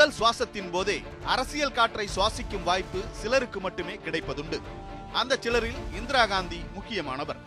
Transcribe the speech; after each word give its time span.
முதல் 0.00 0.18
சுவாசத்தின் 0.18 0.68
போதே 0.70 0.94
அரசியல் 1.32 1.72
காற்றை 1.72 2.04
சுவாசிக்கும் 2.14 2.62
வாய்ப்பு 2.64 3.00
சிலருக்கு 3.12 3.58
மட்டுமே 3.60 3.94
கிடைப்பதுண்டு. 4.04 4.58
அந்த 5.12 5.36
சிலரில் 5.40 5.80
இந்திரா 5.98 6.22
காந்தி 6.26 6.60
முக்கியமானவர். 6.76 7.40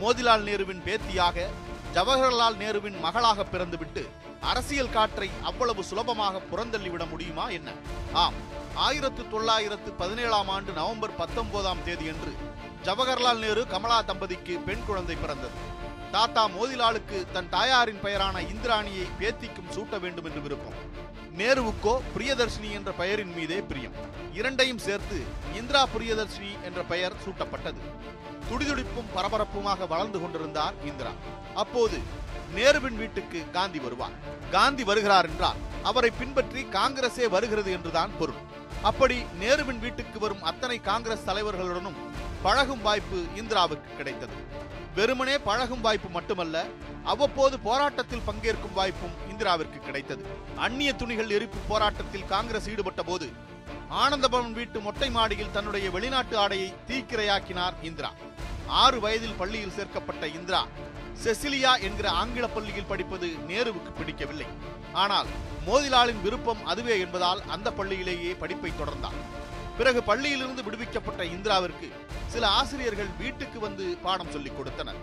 மோதிலால் 0.00 0.44
நேருவின் 0.48 0.82
பேத்தியாக 0.86 1.46
ஜவஹர்லால் 1.94 2.58
நேருவின் 2.62 2.98
மகளாக 3.00 3.46
பிறந்துவிட்டு 3.52 4.02
அரசியல் 4.50 4.92
காற்றை 4.96 5.30
அவ்வளவு 5.42 5.84
சுலபமாக 5.84 6.42
புறந்தள்ளிவிட 6.50 7.06
முடியுமா 7.12 7.46
என்ன? 7.48 7.72
ஆம் 8.12 8.38
ஆயிரத்து 8.74 9.24
தொள்ளாயிரத்து 9.28 9.92
பதினேழாம் 10.02 10.48
ஆண்டு 10.48 10.72
நவம்பர் 10.72 11.18
பத்தொன்பதாம் 11.22 11.84
தேதியன்று 11.84 12.34
ஜவஹர்லால் 12.84 13.42
நேரு 13.46 13.64
கமலா 13.74 13.98
தம்பதிக்கு 14.02 14.56
பெண் 14.68 14.86
குழந்தை 14.86 15.16
பிறந்தது. 15.16 15.58
தாத்தா 16.12 16.44
மோதிலாலுக்கு 16.48 17.18
தன் 17.32 17.52
தாயாரின் 17.56 18.04
பெயரான 18.06 18.36
இந்திராணியை 18.52 19.08
பேத்திக்கும் 19.22 19.74
சூட்ட 19.76 20.00
வேண்டும் 20.00 20.24
என்று 20.24 20.40
விருப்பம். 20.46 20.78
நேருவுக்கோ 21.40 21.94
பிரியதர்ஷினி 22.14 22.70
என்ற 22.76 22.90
பெயரின் 22.92 23.32
மீதே 23.36 23.56
பிரியம். 23.60 23.96
இரண்டையும் 24.32 24.78
சேர்த்து 24.78 25.18
இந்திரா 25.58 25.82
பிரியதர்ஷினி 25.94 26.52
என்ற 26.64 26.80
பெயர் 26.82 27.16
சூட்டப்பட்டது. 27.24 27.80
துடிதுடிப்பும் 28.48 29.10
பரபரப்புமாக 29.16 29.88
வளர்ந்து 29.88 30.18
கொண்டிருந்தார் 30.20 30.74
இந்திரா. 30.84 31.12
அப்போது 31.54 31.98
நேருவின் 32.56 32.98
வீட்டுக்கு 33.02 33.38
காந்தி 33.52 33.78
வருவார். 33.78 34.16
காந்தி 34.50 34.84
வருகிறார் 34.84 35.28
என்றால் 35.30 35.60
அவரை 35.82 36.10
பின்பற்றி 36.18 36.62
காங்கிரசே 36.78 37.28
வருகிறது 37.28 37.72
என்றுதான் 37.72 38.14
பொருள். 38.18 38.40
அப்படி 38.82 39.16
நேருவின் 39.40 39.82
வீட்டுக்கு 39.86 40.18
வரும் 40.18 40.42
அத்தனை 40.42 40.80
காங்கிரஸ் 40.80 41.28
தலைவர்களுடனும் 41.28 42.00
பழகும் 42.42 42.82
வாய்ப்பு 42.82 43.20
இந்திராவுக்கு 43.42 43.90
கிடைத்தது. 43.96 44.36
வெறுமனே 44.96 45.34
பழகும் 45.46 45.82
வாய்ப்பு 45.84 46.08
மட்டுமல்ல 46.16 46.56
அவ்வப்போது 47.12 47.56
போராட்டத்தில் 47.66 48.24
பங்கேற்கும் 48.28 48.76
வாய்ப்பும் 48.78 49.16
இந்திராவிற்கு 49.30 49.78
கிடைத்தது. 49.86 50.22
அந்நிய 50.66 50.90
துணிகள் 51.00 51.34
எரிப்பு 51.36 51.58
போராட்டத்தில் 51.70 52.28
காங்கிரஸ் 52.32 52.68
ஈடுபட்ட 52.72 53.02
போது 53.10 53.26
ஆனந்தபவன் 54.02 54.54
வீட்டு 54.58 54.78
மொட்டை 54.86 55.08
மாடியில் 55.16 55.52
தன்னுடைய 55.56 55.86
வெளிநாட்டு 55.96 56.36
ஆடையை 56.44 56.68
தீக்கிரையாக்கினார் 56.88 57.76
இந்திரா. 57.88 58.10
ஆறு 58.82 58.98
வயதில் 59.04 59.38
பள்ளியில் 59.40 59.76
சேர்க்கப்பட்ட 59.78 60.26
இந்திரா 60.38 60.62
செசிலியா 61.24 61.72
என்கிற 61.88 62.06
ஆங்கில 62.20 62.46
பள்ளியில் 62.56 62.90
படிப்பது 62.92 63.28
நேருவுக்கு 63.50 63.92
பிடிக்கவில்லை. 63.98 64.48
ஆனால் 65.04 65.30
மோதிலாலின் 65.68 66.24
விருப்பம் 66.26 66.64
அதுவே 66.72 66.96
என்பதால் 67.04 67.42
அந்த 67.54 67.68
பள்ளியிலேயே 67.78 68.32
படிப்பை 68.42 68.72
தொடர்ந்தார் 68.72 69.20
பிறகு 69.78 70.00
பள்ளியிலிருந்து 70.08 70.62
விடுவிக்கப்பட்ட 70.66 71.22
இந்திராவிற்கு 71.34 71.88
சில 72.34 72.44
ஆசிரியர்கள் 72.58 73.10
வீட்டுக்கு 73.18 73.58
வந்து 73.64 73.84
பாடம் 74.04 74.30
சொல்லிக் 74.34 74.56
கொடுத்தனர். 74.56 75.00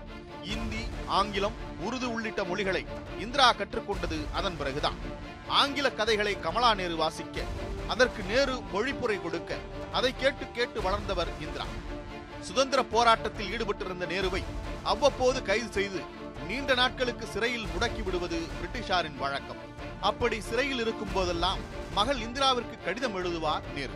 இந்தி 0.53 0.81
ஆங்கிலம் 1.17 1.57
உருது 1.85 2.07
உள்ளிட்ட 2.13 2.41
மொழிகளை 2.49 2.81
இந்திரா 3.25 3.47
கற்றுக்கொண்டது 3.59 4.17
அதன் 4.39 4.57
பிறகுதான். 4.61 4.97
ஆங்கில 5.59 5.87
கதைகளை 5.99 6.33
கமலா 6.45 6.71
நேரு 6.79 6.95
வாசிக்க 7.03 7.45
அதற்கு 7.93 8.21
நேரு 8.31 8.55
மொழிப்புரை 8.73 9.17
கொடுக்க 9.21 9.57
அதை 9.99 10.11
கேட்டு 10.21 10.45
கேட்டு 10.57 10.81
வளர்ந்தவர் 10.81 11.31
இந்திரா. 11.45 11.67
சுதந்திர 12.47 12.79
போராட்டத்தில் 12.93 13.51
ஈடுபட்டிருந்த 13.55 14.05
நேருவை 14.13 14.41
அவ்வப்போது 14.93 15.41
கைது 15.49 15.69
செய்து 15.77 16.01
நீண்ட 16.47 16.73
நாட்களுக்கு 16.81 17.25
சிறையில் 17.33 17.69
முடக்கி 17.73 18.01
விடுவது 18.07 18.39
பிரிட்டிஷாரின் 18.57 19.21
வழக்கம். 19.23 19.61
அப்படி 20.09 20.37
சிறையில் 20.49 20.81
இருக்கும் 20.85 21.13
போதெல்லாம் 21.13 21.61
மகள் 21.99 22.19
இந்திராவிற்கு 22.27 22.77
கடிதம் 22.85 23.15
எழுதுவார் 23.19 23.67
நேரு. 23.77 23.95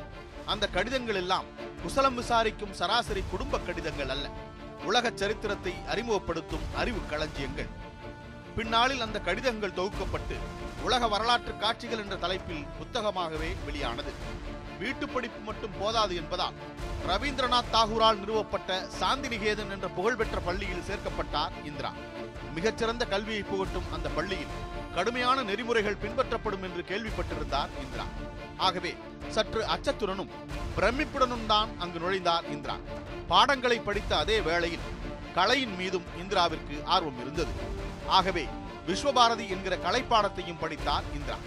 அந்த 0.53 0.65
கடிதங்கள் 0.75 1.19
எல்லாம் 1.21 1.47
குசலம் 1.81 2.17
விசாரிக்கும் 2.19 2.75
சராசரி 2.79 3.23
குடும்ப 3.31 3.59
கடிதங்கள் 3.59 4.11
அல்ல. 4.15 4.27
உலக 4.89 5.11
சரித்திரத்தை 5.21 5.73
அறிமுகப்படுத்தும் 5.91 6.65
அறிவு 6.81 7.01
களஞ்சியங்கள். 7.09 7.69
பின்னாளில் 8.57 9.03
அந்த 9.05 9.17
கடிதங்கள் 9.27 9.77
தொகுக்கப்பட்டு 9.79 10.35
உலக 10.83 11.07
வரலாற்று 11.07 11.53
காட்சிகள் 11.57 12.01
என்ற 12.03 12.15
தலைப்பில் 12.15 12.63
புத்தகமாகவே 12.77 13.49
வெளியானது. 13.65 14.11
வீட்டு 14.79 15.05
படிப்பு 15.09 15.39
மட்டும் 15.39 15.77
போதாது 15.79 16.15
என்பதால் 16.21 16.57
ரவீந்திரநாத் 17.09 17.71
தாகூரால் 17.75 18.21
நிறுவப்பட்ட 18.23 18.79
சாந்தி 18.99 19.29
நிகேதன் 19.33 19.73
என்ற 19.75 19.87
புகழ்பெற்ற 19.97 20.39
பள்ளியில் 20.39 20.87
சேர்க்கப்பட்டார் 20.89 21.55
இந்திரா. 21.69 21.91
மிகச்சிறந்த 22.55 23.05
கல்வியை 23.05 23.43
புகட்டும் 23.43 23.91
அந்த 23.93 24.09
பள்ளியில் 24.09 24.55
கடுமையான 24.95 25.43
நெறிமுறைகள் 25.49 26.01
பின்பற்றப்படும் 26.03 26.65
என்று 26.67 26.83
கேள்விப்பட்டிருந்தார் 26.91 27.73
இந்திரா. 27.83 28.07
ஆகவே 28.57 28.95
சற்று 29.27 29.65
அச்சத்துடனும் 29.65 30.31
பிரமிப்புடனும் 30.77 31.45
தான் 31.45 31.69
அங்கு 31.79 31.99
நுழைந்தார் 31.99 32.51
இந்திரா. 32.51 32.75
பாடங்களை 33.27 33.79
படித்த 33.79 34.17
அதே 34.17 34.41
வேளையில் 34.41 34.85
கலையின் 35.33 35.75
மீதும் 35.75 36.05
இந்திராவிற்கு 36.17 36.83
ஆர்வம் 36.83 37.19
இருந்தது. 37.21 37.51
ஆகவே 38.07 38.47
விஸ்வபாரதி 38.87 39.49
என்கிற 39.49 39.77
கலைப்பாடத்தையும் 39.77 40.59
படித்தார் 40.59 41.03
இந்திரா. 41.13 41.37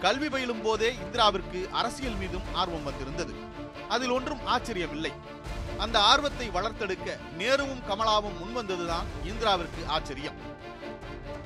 கல்வி 0.00 0.28
பயிலும் 0.28 0.62
போதே 0.62 0.94
இந்திராவிற்கு 1.04 1.70
அரசியல் 1.70 2.14
மீதும் 2.14 2.42
ஆர்வம் 2.52 2.82
வந்திருந்தது. 2.82 3.34
அதில் 3.88 4.10
ஒன்றும் 4.10 4.40
ஆச்சரியமில்லை. 4.46 5.12
அந்த 5.78 6.00
ஆர்வத்தை 6.00 6.48
வளர்த்தெடுக்க 6.48 7.16
நேருவும் 7.38 7.82
கமலாவும் 7.88 8.38
முன்வந்ததுதான் 8.40 9.08
இந்திராவிற்கு 9.24 9.86
ஆச்சரியம். 9.86 10.38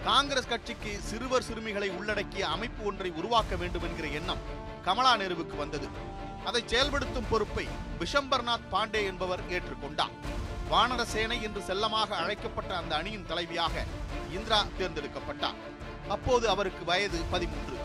காங்கிரஸ் 0.04 0.48
கட்சிக்கு 0.48 0.98
சிறுவர் 1.00 1.42
சிறுமிகளை 1.42 1.88
உள்ளடக்கிய 1.90 2.48
அமைப்பு 2.48 2.84
ஒன்றை 2.84 3.10
உருவாக்க 3.10 3.56
வேண்டும் 3.56 3.82
என்கிற 3.82 4.08
எண்ணம் 4.08 4.42
கமலா 4.84 5.16
நேருவுக்கு 5.16 5.56
வந்தது. 5.56 5.88
அதை 6.44 6.62
செயல்படுத்தும் 6.66 7.28
பொறுப்பை 7.30 7.68
பிஷம்பர்நாத் 7.98 8.68
பாண்டே 8.72 9.04
என்பவர் 9.04 9.40
ஏற்றுக்கொண்டார். 9.50 10.14
வானர 10.70 11.02
சேனை 11.02 11.42
என்று 11.42 11.62
செல்லமாக 11.62 12.16
அழைக்கப்பட்ட 12.16 12.76
அந்த 12.76 12.96
அணியின் 12.96 13.26
தலைவியாக 13.28 13.84
இந்திரா 14.32 14.64
தேர்ந்தெடுக்கப்பட்டார். 14.78 15.54
அப்போது 16.08 16.48
அவருக்கு 16.48 16.84
வயது 16.84 17.18
பதிமூன்று. 17.30 17.76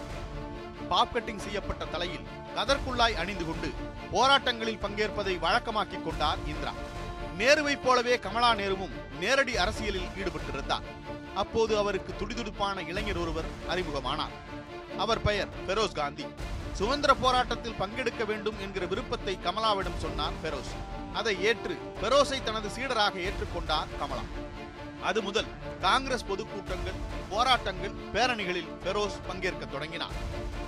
பாப் 0.90 1.16
கட்டிங் 1.16 1.38
செய்யப்பட்ட 1.38 1.86
தலையில் 1.86 2.28
கதற்குள்ளாய் 2.56 3.16
அணிந்து 3.16 3.46
கொண்டு 3.46 3.74
போராட்டங்களில் 4.12 4.80
பங்கேற்பதை 4.80 5.38
வழக்கமாக்கிக் 5.38 6.04
கொண்டார் 6.04 6.38
இந்திரா. 6.48 6.74
நேருவைப் 7.38 7.84
போலவே 7.84 8.20
கமலா 8.20 8.54
நேருவும் 8.54 8.96
நேரடி 9.20 9.58
அரசியலில் 9.58 10.08
ஈடுபட்டிருந்தார். 10.18 10.86
அப்போது 11.36 11.78
அவருக்கு 11.78 12.14
துடிதுடிப்பான 12.20 12.88
இளைஞர் 12.88 13.18
ஒருவர் 13.18 13.46
அறிமுகமானார். 13.70 14.36
அவர் 14.98 15.22
பெயர் 15.22 15.48
பெரோஸ் 15.68 15.94
காந்தி. 15.94 16.26
சுதந்திர 16.78 17.14
போராட்டத்தில் 17.14 17.76
பங்கெடுக்க 17.80 18.26
வேண்டும் 18.26 18.56
என்கிற 18.62 18.86
விருப்பத்தை 18.86 19.40
கமலாவிடம் 19.44 19.98
சொன்னார் 19.98 20.32
பெரோஸ். 20.44 20.74
அதை 21.14 21.44
ஏற்று 21.44 21.78
பெரோஸை 22.02 22.44
தனது 22.44 22.68
சீடராக 22.68 23.18
ஏற்றுக்கொண்டார் 23.28 23.88
கமலா. 24.00 24.22
அது 25.04 25.22
முதல் 25.22 25.46
காங்கிரஸ் 25.82 26.26
பொதுக்கூட்டங்கள் 26.26 27.00
போராட்டங்கள் 27.30 27.92
பேரணிகளில் 28.14 28.68
பெரோஸ் 28.84 29.20
பங்கேற்க 29.28 29.66
தொடங்கினார். 29.66 30.12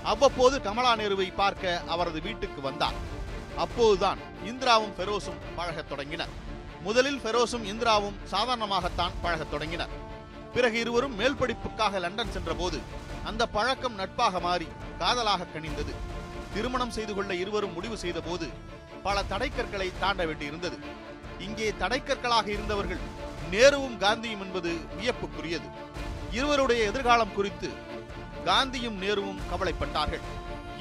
அவ்வப்போது 0.03 0.62
கமலா 0.62 0.96
நேருவை 0.96 1.34
பார்க்க 1.34 1.81
அவரது 1.88 2.22
வீட்டுக்கு 2.22 2.62
வந்தார். 2.62 2.94
அப்போதுதான் 3.58 4.18
இந்திராவும் 4.46 4.94
பெரோஸும் 4.98 5.40
பழகத் 5.56 5.90
தொடங்கினர். 5.90 6.30
முதலில் 6.81 7.19
பெரோஸும் 7.19 7.66
இந்திராவும் 7.66 8.16
சாதாரணமாகத்தான் 8.31 9.12
பழகத் 9.22 9.52
தொடங்கினர். 9.52 10.08
பிறகு 10.54 10.78
இருவரும் 10.84 11.16
மேல் 11.20 11.40
படிப்புக்காக 11.42 12.00
லண்டன் 12.00 12.34
சென்றபோது 12.36 12.78
அந்த 13.30 13.44
பழக்கம் 13.56 14.00
நட்பாக 14.02 14.40
மாறி 14.40 14.68
காதலாக 15.02 15.48
கணிந்தது 15.54 15.94
திருமணம் 16.54 16.96
செய்து 16.98 17.14
கொள்ள 17.14 17.32
இருவரும் 17.44 17.76
முடிவு 17.78 17.98
செய்த 18.04 18.20
போது 18.22 18.48
பல 19.04 19.24
தடைக்கற்களை 19.32 19.90
தாண்ட 20.00 20.22
வேண்டியிருந்தது. 20.26 20.78
இங்கே 21.48 21.68
தடைக்கற்களாக 21.80 22.48
இருந்தவர்கள் 22.56 23.04
நேருவும் 23.54 23.98
காந்தியும் 24.04 24.44
என்பது 24.46 24.72
வியப்புக்குரியது. 25.00 25.68
இருவருடைய 26.38 26.81
எதிர்காலம் 26.92 27.36
குறித்து 27.38 27.70
காந்தியும் 28.46 28.98
நேருவும் 29.04 29.44
கவலைப்பட்டார்கள். 29.52 30.26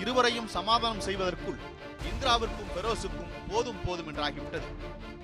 இருவரையும் 0.02 0.48
சமாதானம் 0.56 1.04
செய்வதற்குள் 1.06 1.60
இந்திராவிற்கும் 2.10 2.72
பெரோஸுக்கும் 2.76 3.27
போதும் 3.50 3.80
போதும் 3.86 4.08
என்றாகிவிட்டது. 4.10 4.68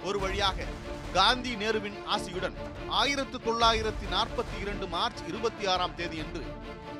ஒரு 0.05 0.19
வழியாக 0.19 0.67
காந்தி 1.13 1.53
நேருவின் 1.55 1.99
ஆசியுடன் 2.15 2.57
ஆயிரத்து 3.01 3.39
தொள்ளாயிரத்தி 3.39 4.07
நாற்பத்தி 4.15 4.57
இரண்டு 4.61 4.87
மார்ச் 4.87 5.23
இருபத்தி 5.29 5.67
ஆறாம் 5.67 5.97
தேதியன்று 5.97 6.43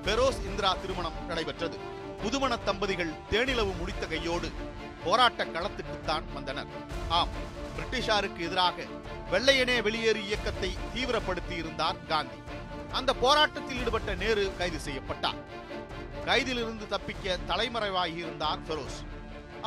பெரோஸ் 0.07 0.41
இந்திரா 0.49 0.71
திருமணம் 0.83 1.19
நடைபெற்றது. 1.29 1.79
புதுமண 2.23 2.57
தம்பதிகள் 2.57 3.13
தேனிலவு 3.31 3.73
முடித்த 3.79 4.07
கையோடு 4.07 4.49
போராட்ட 5.05 5.45
களத்துக்குத்தான் 5.45 6.27
வந்தனர். 6.35 6.71
ஆம் 7.09 7.33
பிரிட்டிஷாருக்கு 7.77 8.43
எதிராக 8.49 8.87
வெள்ளையனே 9.33 9.77
வெளியேறு 9.87 10.21
இயக்கத்தை 10.29 10.71
தீவிரப்படுத்தி 10.95 11.57
இருந்தார் 11.63 12.07
காந்தி. 12.13 12.39
அந்த 12.99 13.11
போராட்டத்தில் 13.25 13.81
ஈடுபட்ட 13.81 14.15
நேரு 14.15 14.45
கைது 14.59 14.79
செய்யப்பட்டார். 14.79 15.41
கைதிலிருந்து 16.27 16.87
தப்பிக்க 16.87 17.39
தலைமறைவாகி 17.49 18.17
இருந்தார் 18.25 18.63
ஃபெரோஸ் 18.69 19.01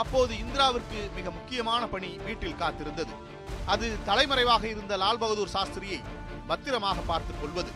அப்போது 0.01 0.33
இந்திராவிற்கு 0.43 0.99
மிக 1.17 1.27
முக்கியமான 1.37 1.83
பணி 1.93 2.09
வீட்டில் 2.27 2.59
காத்திருந்தது. 2.61 3.13
அது 3.73 3.87
தலைமறைவாக 4.09 4.63
இருந்த 4.73 4.93
லால் 5.03 5.21
பகதூர் 5.23 5.53
சாஸ்திரியை 5.55 5.99
பத்திரமாக 6.51 6.99
பார்த்துக் 7.11 7.39
கொள்வது. 7.41 7.71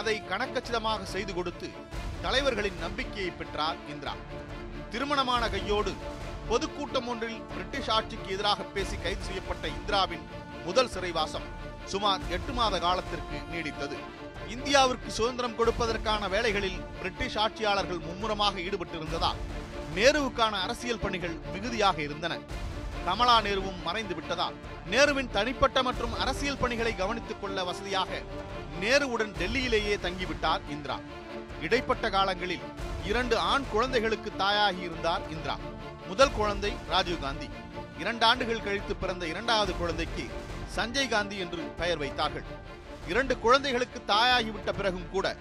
அதை 0.00 0.14
கணக்கச்சிதமாக 0.30 1.06
செய்து 1.14 1.32
கொடுத்து 1.34 1.68
தலைவர்களின் 2.24 2.78
நம்பிக்கையை 2.84 3.30
பெற்றார் 3.30 3.78
இந்திரா. 3.92 4.14
திருமணமான 4.92 5.42
கையோடு 5.54 5.92
பொதுக்கூட்டம் 6.50 7.08
ஒன்றில் 7.12 7.40
பிரிட்டிஷ் 7.52 7.90
ஆட்சிக்கு 7.96 8.28
எதிராக 8.34 8.62
பேசி 8.74 8.96
கைது 9.04 9.24
செய்யப்பட்ட 9.28 9.64
இந்திராவின் 9.78 10.24
முதல் 10.66 10.92
சிறைவாசம் 10.94 11.48
சுமார் 11.92 12.22
எட்டு 12.36 12.52
மாத 12.58 12.74
காலத்திற்கு 12.86 13.36
நீடித்தது. 13.52 13.96
இந்தியாவிற்கு 14.54 15.10
சுதந்திரம் 15.18 15.58
கொடுப்பதற்கான 15.58 16.28
வேலைகளில் 16.34 16.82
பிரிட்டிஷ் 16.98 17.38
ஆட்சியாளர்கள் 17.44 18.04
மும்முரமாக 18.08 18.58
ஈடுபட்டிருந்ததால் 18.66 19.40
நேருவுக்கான 19.96 20.54
அரசியல் 20.64 20.98
பணிகள் 20.98 21.36
மிகுதியாக 21.52 22.02
இருந்தன. 22.02 22.38
கமலா 23.04 23.40
நேருவும் 23.40 23.82
மறைந்து 23.84 24.14
விட்டதால் 24.14 24.56
நேருவின் 24.90 25.30
தனிப்பட்ட 25.30 25.82
மற்றும் 25.82 26.14
அரசியல் 26.18 26.56
பணிகளை 26.56 26.94
கவனித்துக் 26.94 27.40
கொள்ள 27.40 27.64
வசதியாக 27.64 28.22
நேருவுடன் 28.80 29.32
டெல்லியிலேயே 29.40 29.96
தங்கிவிட்டார் 29.96 30.60
இந்திரா. 30.70 30.98
இடைப்பட்ட 31.60 32.10
காலங்களில் 32.10 32.64
இரண்டு 33.04 33.38
ஆண் 33.38 33.64
குழந்தைகளுக்கு 33.72 34.32
தாயாகி 34.38 34.80
இருந்தார் 34.80 35.30
இந்திரா. 35.30 35.56
முதல் 36.06 36.32
குழந்தை 36.32 36.72
ராஜீவ்காந்தி 36.90 37.48
இரண்டு 37.98 38.26
ஆண்டுகள் 38.26 38.62
கழித்து 38.62 38.96
பிறந்த 38.96 39.26
இரண்டாவது 39.26 39.74
குழந்தைக்கு 39.74 40.24
சஞ்சய் 40.76 41.08
காந்தி 41.08 41.36
என்று 41.36 41.62
பெயர் 41.62 41.98
வைத்தார்கள். 41.98 42.44
இரண்டு 43.08 43.38
குழந்தைகளுக்கு 43.38 44.02
தாயாகிவிட்ட 44.08 44.72
பிறகும் 44.72 45.10
கூட 45.10 45.36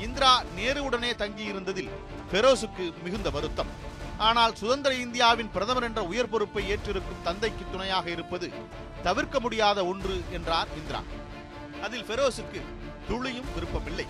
இந்திரா 0.00 0.42
நேருவுடனே 0.56 1.12
தங்கியிருந்ததில் 1.22 1.90
பெரோசுக்கு 2.32 3.02
மிகுந்த 3.02 3.30
வருத்தம். 3.30 3.86
ஆனால் 4.26 4.54
சுதந்திர 4.60 4.92
இந்தியாவின் 4.94 5.50
பிரதமர் 5.54 5.86
என்ற 5.88 6.00
உயர் 6.10 6.30
பொறுப்பை 6.32 6.62
ஏற்றிருக்கும் 6.72 7.22
தந்தைக்கு 7.22 7.64
துணையாக 7.72 8.06
இருப்பது 8.10 8.46
தவிர்க்க 9.02 9.40
முடியாத 9.40 9.84
ஒன்று 9.86 10.16
என்றார் 10.36 10.68
இந்திரா. 10.80 11.00
அதில் 11.82 12.06
ஃபெரோஸுக்கு 12.08 12.60
துளியும் 13.08 13.52
விருப்பமில்லை. 13.54 14.06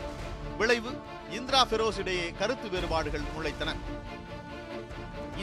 விளைவு 0.59 0.93
இந்திரா 1.39 1.61
ஃபெரோஸ் 1.71 1.99
இடையே 1.99 2.27
கருத்து 2.39 2.69
வேறுபாடுகள் 2.69 3.27
முளைத்தன. 3.35 3.75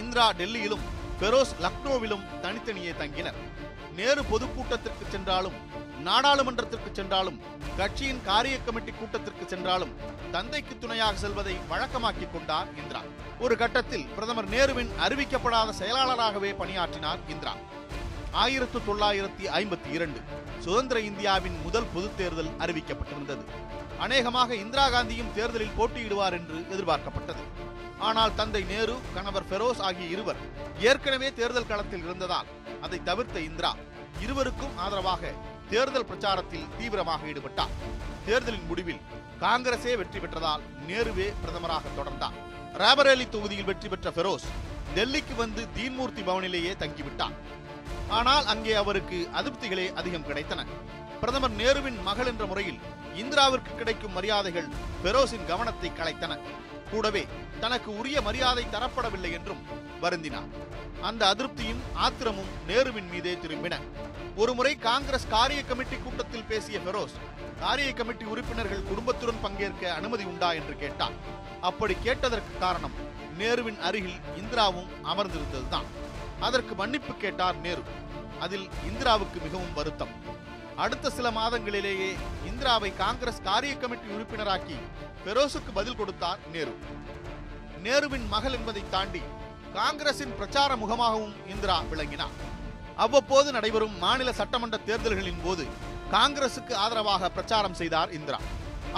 இந்திரா 0.01 0.25
டெல்லியிலும் 0.39 0.85
ஃபெரோஸ் 1.19 1.53
லக்னோவிலும் 1.65 2.25
தனித்தனியே 2.41 2.93
தங்கினர். 3.01 3.37
நேரு 3.99 4.23
பொதுக்கூட்டத்திற்கு 4.31 5.05
சென்றாலும் 5.09 5.59
நாடாளுமன்றத்திற்கு 6.03 6.89
சென்றாலும் 6.91 7.41
கட்சியின் 7.77 8.23
காரிய 8.23 8.59
கமிட்டி 8.59 8.91
கூட்டத்திற்கு 8.91 9.47
சென்றாலும் 9.47 9.93
தந்தைக்கு 10.31 10.77
துணையாக 10.77 11.17
செல்வதை 11.17 11.57
வழக்கமாக்கிக் 11.69 12.33
கொண்டார் 12.33 12.67
இந்திரா. 12.77 13.01
ஒரு 13.39 13.57
கட்டத்தில் 13.57 14.07
பிரதமர் 14.07 14.49
நேருவின் 14.49 14.89
அறிவிக்கப்படாத 15.07 15.69
செயலாளராகவே 15.79 16.55
பணியாற்றினார் 16.55 17.19
இந்திரா. 17.27 17.53
ஆயிரத்து 18.31 18.79
தொள்ளாயிரத்தி 18.79 19.45
ஐம்பத்தி 19.45 19.91
இரண்டு 19.91 20.21
சுதந்திர 20.59 20.99
இந்தியாவின் 20.99 21.61
முதல் 21.63 21.87
பொதுத் 21.93 22.17
தேர்தல் 22.17 22.49
அறிவிக்கப்பட்டிருந்தது. 22.59 23.43
அநேகமாக 23.99 24.55
இந்திரா 24.55 24.89
காந்தியும் 24.89 25.33
தேர்தலில் 25.33 25.77
போட்டியிடுவார் 25.77 26.31
என்று 26.31 26.65
எதிர்பார்க்கப்பட்டது. 26.71 27.73
ஆனால் 27.99 28.35
தந்தை 28.35 28.63
நேரு 28.63 28.95
கணவர் 29.13 29.43
ஃபெரோஸ் 29.43 29.79
ஆகிய 29.79 30.07
இருவர் 30.07 30.35
ஏற்கனவே 30.79 31.33
தேர்தல் 31.33 31.67
களத்தில் 31.67 32.03
இருந்ததால் 32.03 32.45
அதை 32.81 33.03
தவிர்த்த 33.03 33.39
இந்திரா 33.39 33.75
இருவருக்கும் 34.19 34.77
ஆதரவாக 34.77 35.31
தேர்தல் 35.71 36.07
பிரச்சாரத்தில் 36.09 36.67
தீவிரமாக 36.77 37.27
ஈடுபட்டார். 37.31 37.73
தேர்தலின் 38.27 38.67
முடிவில் 38.69 39.01
காங்கிரசே 39.43 39.93
வெற்றி 40.01 40.19
பெற்றதால் 40.19 40.65
நேருவே 40.89 41.27
பிரதமராக 41.43 41.91
தொடர்ந்தார். 41.97 42.37
ராபரேலி 42.81 43.25
தொகுதியில் 43.35 43.69
வெற்றி 43.69 43.87
பெற்ற 43.93 44.09
ஃபெரோஸ் 44.15 44.47
டெல்லிக்கு 44.95 45.35
வந்து 45.43 45.61
தீன்மூர்த்தி 45.77 46.23
பவனிலேயே 46.29 46.73
தங்கிவிட்டார். 46.81 47.35
ஆனால் 48.17 48.45
அங்கே 48.53 48.73
அவருக்கு 48.81 49.17
அதிருப்திகளே 49.39 49.87
அதிகம் 50.01 50.27
கிடைத்தன. 50.29 50.63
பிரதமர் 51.21 51.55
நேருவின் 51.61 51.99
மகள் 52.07 52.29
என்ற 52.31 52.45
முறையில் 52.51 52.79
இந்திராவிற்கு 53.21 53.71
கிடைக்கும் 53.79 54.15
மரியாதைகள் 54.17 54.69
பெரோஸின் 55.03 55.49
கவனத்தை 55.51 55.89
கலைத்தன. 55.99 56.33
கூடவே 56.91 57.27
தனக்கு 57.59 57.97
உரிய 57.97 58.21
மரியாதை 58.21 58.65
தரப்படவில்லை 58.71 59.31
என்றும் 59.31 59.63
வருந்தினார் 60.01 60.49
அந்த 61.01 61.35
அதிருப்தியும் 61.35 61.81
ஆத்திரமும் 61.93 62.51
நேருவின் 62.67 63.09
மீதே 63.11 63.33
திரும்பின. 63.33 63.79
ஒருமுறை 64.35 64.75
காங்கிரஸ் 64.75 65.27
காரிய 65.27 65.63
கமிட்டி 65.63 65.97
கூட்டத்தில் 65.97 66.43
பேசிய 66.43 66.79
பெரோஸ் 66.79 67.15
காரிய 67.59 67.93
கமிட்டி 67.93 68.25
உறுப்பினர்கள் 68.25 68.83
குடும்பத்துடன் 68.83 69.41
பங்கேற்க 69.41 69.93
அனுமதி 69.93 70.23
உண்டா 70.23 70.51
என்று 70.53 70.75
கேட்டார் 70.77 71.13
அப்படி 71.61 71.95
கேட்டதற்கு 72.03 72.57
காரணம் 72.57 72.95
நேருவின் 73.39 73.79
அருகில் 73.79 74.19
இந்திராவும் 74.41 74.89
அமர்ந்திருந்ததுதான். 75.03 75.87
அதற்கு 76.39 76.75
மன்னிப்பு 76.75 77.13
கேட்டார் 77.13 77.55
நேரு. 77.55 77.83
அதில் 78.39 78.69
இந்திராவுக்கு 78.89 79.41
மிகவும் 79.43 79.73
வருத்தம். 79.73 80.13
அடுத்த 80.83 81.09
சில 81.17 81.27
மாதங்களிலேயே 81.37 82.09
இந்திராவை 82.49 82.89
காங்கிரஸ் 82.95 83.43
காரிய 83.47 83.73
கமிட்டி 83.81 84.07
உறுப்பினராக்கி 84.15 84.77
பெரோசுக்கு 85.25 85.71
பதில் 85.73 85.97
கொடுத்தார் 85.99 86.39
நேரு. 86.53 86.73
நேருவின் 87.85 88.25
மகள் 88.33 88.55
என்பதை 88.57 88.83
தாண்டி 88.95 89.21
காங்கிரசின் 89.77 90.35
பிரச்சார 90.39 90.75
முகமாகவும் 90.81 91.33
இந்திரா 91.53 91.77
விளங்கினார். 91.91 92.35
அவ்வப்போது 93.03 93.49
நடைபெறும் 93.51 93.95
மாநில 94.03 94.33
சட்டமன்ற 94.39 94.77
தேர்தல்களின் 94.89 95.41
போது 95.45 95.65
காங்கிரசுக்கு 96.11 96.73
ஆதரவாக 96.83 97.29
பிரச்சாரம் 97.37 97.79
செய்தார் 97.81 98.13
இந்திரா. 98.19 98.39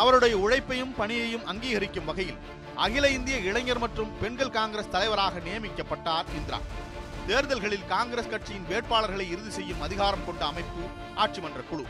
அவருடைய 0.02 0.36
உழைப்பையும் 0.38 0.96
பணியையும் 1.00 1.48
அங்கீகரிக்கும் 1.54 2.10
வகையில் 2.12 2.42
அகில 2.86 3.06
இந்திய 3.18 3.38
இளைஞர் 3.50 3.84
மற்றும் 3.86 4.12
பெண்கள் 4.22 4.56
காங்கிரஸ் 4.58 4.94
தலைவராக 4.96 5.40
நியமிக்கப்பட்டார் 5.48 6.28
இந்திரா. 6.40 6.60
தேர்தல்களில் 7.28 7.86
காங்கிரஸ் 7.86 8.30
கட்சியின் 8.30 8.68
வேட்பாளர்களை 8.70 9.26
இறுதி 9.34 9.50
செய்யும் 9.50 9.82
அதிகாரம் 9.82 10.26
கொண்ட 10.26 10.46
அமைப்பு 10.46 10.82
ஆட்சி 11.16 11.42
மன்ற 11.42 11.62
குழு. 11.62 11.86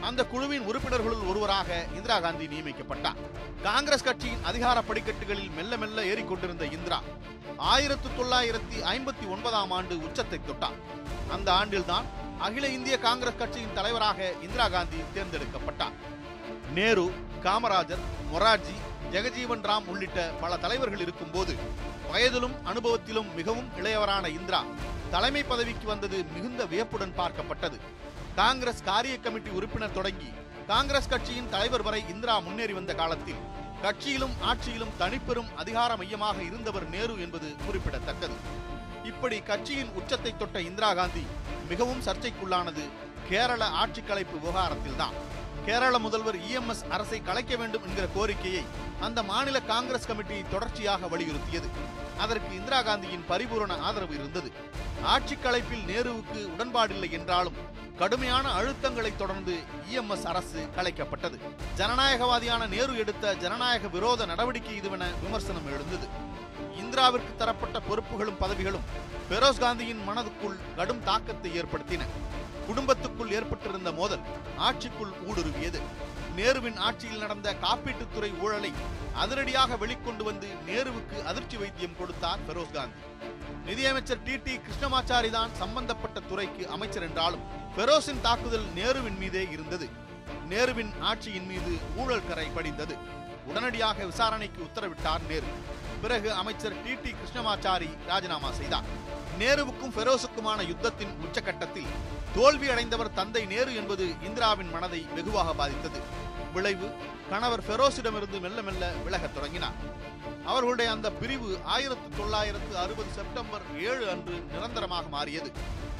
அந்த 0.00 0.24
குழுவின் 0.24 0.66
உறுப்பினர்களுள் 0.68 1.28
ஒருவராக 1.28 1.84
இந்திரா 1.94 2.20
காந்தி 2.20 2.46
நியமிக்கப்பட்டார். 2.46 3.20
காங்கிரஸ் 3.62 4.04
கட்சியின் 4.04 4.44
அதிகார 4.44 4.82
படிக்கட்டுகளில் 4.82 5.50
மெல்ல 5.50 5.76
மெல்ல 5.76 6.04
ஏறிக்கொண்டிருந்த 6.04 6.72
இந்திரா 6.72 7.00
ஆயிரத்து 7.56 8.08
தொள்ளாயிரத்தி 8.18 8.78
ஐம்பத்தி 8.94 9.28
ஒன்பதாம் 9.28 9.70
ஆண்டு 9.70 10.02
உச்சத்தை 10.02 10.40
தொட்டார். 10.40 10.78
அந்த 11.30 11.52
ஆண்டில்தான் 11.52 12.04
அகில 12.38 12.68
இந்திய 12.68 12.98
காங்கிரஸ் 12.98 13.38
கட்சியின் 13.38 13.74
தலைவராக 13.74 14.32
இந்திரா 14.42 14.68
காந்தி 14.68 14.96
தேர்ந்தெடுக்கப்பட்டார். 15.14 15.96
நேரு 16.74 17.12
காமராஜர் 17.42 18.04
மொரார்ஜி 18.32 18.76
ஜெகஜீவன் 19.12 19.64
ராம் 19.68 19.86
உள்ளிட்ட 19.92 20.20
பல 20.42 20.52
தலைவர்கள் 20.56 21.02
இருக்கும்போது 21.04 21.54
வயதிலும் 22.10 22.54
அனுபவத்திலும் 22.70 23.28
மிகவும் 23.38 23.68
இளையவரான 23.80 24.26
இந்திரா 24.38 24.60
தலைமை 25.14 25.42
பதவிக்கு 25.50 25.86
வந்தது 25.86 26.18
மிகுந்த 26.34 26.64
வியப்புடன் 26.72 27.16
பார்க்கப்பட்டது. 27.18 27.78
காங்கிரஸ் 28.40 28.82
காரிய 28.84 29.16
கமிட்டி 29.18 29.50
உறுப்பினர் 29.58 29.96
தொடங்கி 29.98 30.30
காங்கிரஸ் 30.70 31.10
கட்சியின் 31.12 31.50
தலைவர் 31.54 31.84
வரை 31.88 32.00
இந்திரா 32.14 32.36
முன்னேறி 32.38 32.72
வந்த 32.72 32.94
காலத்தில் 32.94 33.42
கட்சியிலும் 33.84 34.34
ஆட்சியிலும் 34.50 34.96
தனிப்பெரும் 35.02 35.52
அதிகார 35.62 35.90
மையமாக 35.96 36.38
இருந்தவர் 36.42 36.88
நேரு 36.94 37.14
என்பது 37.20 37.50
குறிப்பிடத்தக்கது. 37.66 38.36
இப்படி 39.10 39.38
கட்சியின் 39.50 39.94
உச்சத்தை 40.00 40.34
தொட்ட 40.36 40.60
இந்திரா 40.70 40.90
காந்தி 40.94 41.24
மிகவும் 41.68 42.02
சர்ச்சைக்குள்ளானது 42.08 42.84
கேரள 43.28 43.62
ஆட்சி 43.82 44.00
கலைப்பு 44.00 44.36
விவகாரத்தில்தான். 44.44 45.16
கேரள 45.66 45.98
முதல்வர் 45.98 46.36
இஎம்எஸ் 46.36 46.84
அரசை 46.88 47.22
கலைக்க 47.22 47.56
வேண்டும் 47.56 47.82
என்கிற 47.82 48.06
கோரிக்கையை 48.14 48.62
அந்த 49.00 49.22
மாநில 49.22 49.60
காங்கிரஸ் 49.60 50.06
கமிட்டி 50.06 50.44
தொடர்ச்சியாக 50.50 51.06
வலியுறுத்தியது. 51.06 51.68
அதற்கு 52.18 52.54
இந்திரா 52.54 52.82
காந்தியின் 52.82 53.24
பரிபூரண 53.28 53.76
ஆதரவு 53.78 54.14
இருந்தது. 54.14 54.52
ஆட்சி 55.02 55.34
கலைப்பில் 55.34 55.86
நேருவுக்கு 55.86 56.40
உடன்பாடில்லை 56.58 57.10
என்றாலும் 57.10 57.54
கடுமையான 57.98 58.52
அழுத்தங்களை 58.52 59.16
தொடர்ந்து 59.16 59.58
இஎம்எஸ் 59.92 60.24
அரசு 60.24 60.68
கலைக்கப்பட்டது. 60.76 61.38
ஜனநாயகவாதியான 61.76 62.68
நேரு 62.68 62.98
எடுத்த 62.98 63.34
ஜனநாயக 63.34 63.88
விரோத 63.88 64.26
நடவடிக்கை 64.26 64.80
இதுவென 64.80 65.04
விமர்சனம் 65.22 65.66
எழுந்தது. 65.66 66.06
இந்திராவிற்கு 66.82 67.36
தரப்பட்ட 67.38 67.80
பொறுப்புகளும் 67.80 68.38
பதவிகளும் 68.40 68.86
பெரோஸ் 69.30 69.60
காந்தியின் 69.60 70.02
மனதுக்குள் 70.08 70.56
கடும் 70.76 71.02
தாக்கத்தை 71.02 71.50
ஏற்படுத்தின. 71.62 72.02
குடும்பத்துக்குள் 72.68 73.34
ஏற்பட்டிருந்த 73.38 73.92
மோதல் 74.00 74.24
ஆட்சிக்குள் 74.68 75.12
ஊடுருவியது. 75.28 75.80
நேருவின் 76.36 76.78
ஆட்சியில் 76.88 77.22
நடந்த 77.22 77.48
காப்பீட்டுத்துறை 77.64 78.30
ஊழலை 78.44 78.70
அதிரடியாக 79.22 79.76
வெளிக்கொண்டு 79.82 80.22
வந்து 80.28 80.48
நேருவுக்கு 80.68 81.16
அதிர்ச்சி 81.30 81.56
வைத்தியம் 81.62 81.96
கொடுத்தார் 81.98 82.44
பெரோஸ் 82.48 82.76
காந்தி. 82.76 83.02
நிதியமைச்சர் 83.66 84.22
டி 84.26 84.36
டி 84.44 84.54
கிருஷ்ணமாச்சாரி 84.66 85.30
தான் 85.30 85.52
சம்பந்தப்பட்ட 85.62 86.20
துறைக்கு 86.20 86.64
அமைச்சர் 86.76 87.06
என்றாலும் 87.08 87.44
பெரோஸின் 87.76 88.24
தாக்குதல் 88.28 88.66
நேருவின் 88.78 89.18
மீதே 89.22 89.44
இருந்தது. 89.56 89.88
நேருவின் 90.52 90.92
ஆட்சியின் 91.10 91.48
மீது 91.52 91.72
ஊழல் 91.96 92.26
கரை 92.28 92.48
படிந்தது. 92.56 92.96
உடனடியாக 93.50 94.04
விசாரணைக்கு 94.04 94.60
உத்தரவிட்டார் 94.68 95.28
நேரு. 95.28 95.50
பிறகு 96.02 96.28
அமைச்சர் 96.40 96.76
டி 96.84 96.92
டி 97.02 97.10
கிருஷ்ணமாச்சாரி 97.18 97.88
ராஜினாமா 98.06 98.50
செய்தார். 98.52 98.88
நேருவுக்கும் 99.40 99.94
ஃபெரோஸுக்குமான 99.96 100.60
யுத்தத்தின் 100.70 101.12
உச்சகட்டத்தில் 101.26 101.92
தோல்வி 102.34 102.68
அடைந்தவர் 102.68 103.16
தந்தை 103.18 103.42
நேரு 103.52 103.72
என்பது 103.80 104.04
இந்திராவின் 104.28 104.70
மனதை 104.70 105.00
வெகுவாக 105.14 105.52
பாதித்தது. 105.60 106.00
விளைவு 106.54 106.88
கணவர் 107.30 107.62
ஃபெரோஸிடமிருந்து 107.66 108.38
மெல்ல 108.40 108.62
மெல்ல 108.62 108.92
விலகத் 109.04 109.34
தொடங்கினார். 109.34 109.76
அவர்களுடைய 110.50 110.88
அந்த 110.90 111.08
பிரிவு 111.20 111.50
ஆயிரத்து 111.74 112.08
தொள்ளாயிரத்து 112.16 112.74
அறுபது 112.84 113.10
செப்டம்பர் 113.18 113.62
ஏழு 113.90 114.04
அன்று 114.10 114.36
நிரந்தரமாக 114.52 115.08
மாறியது. 115.16 115.52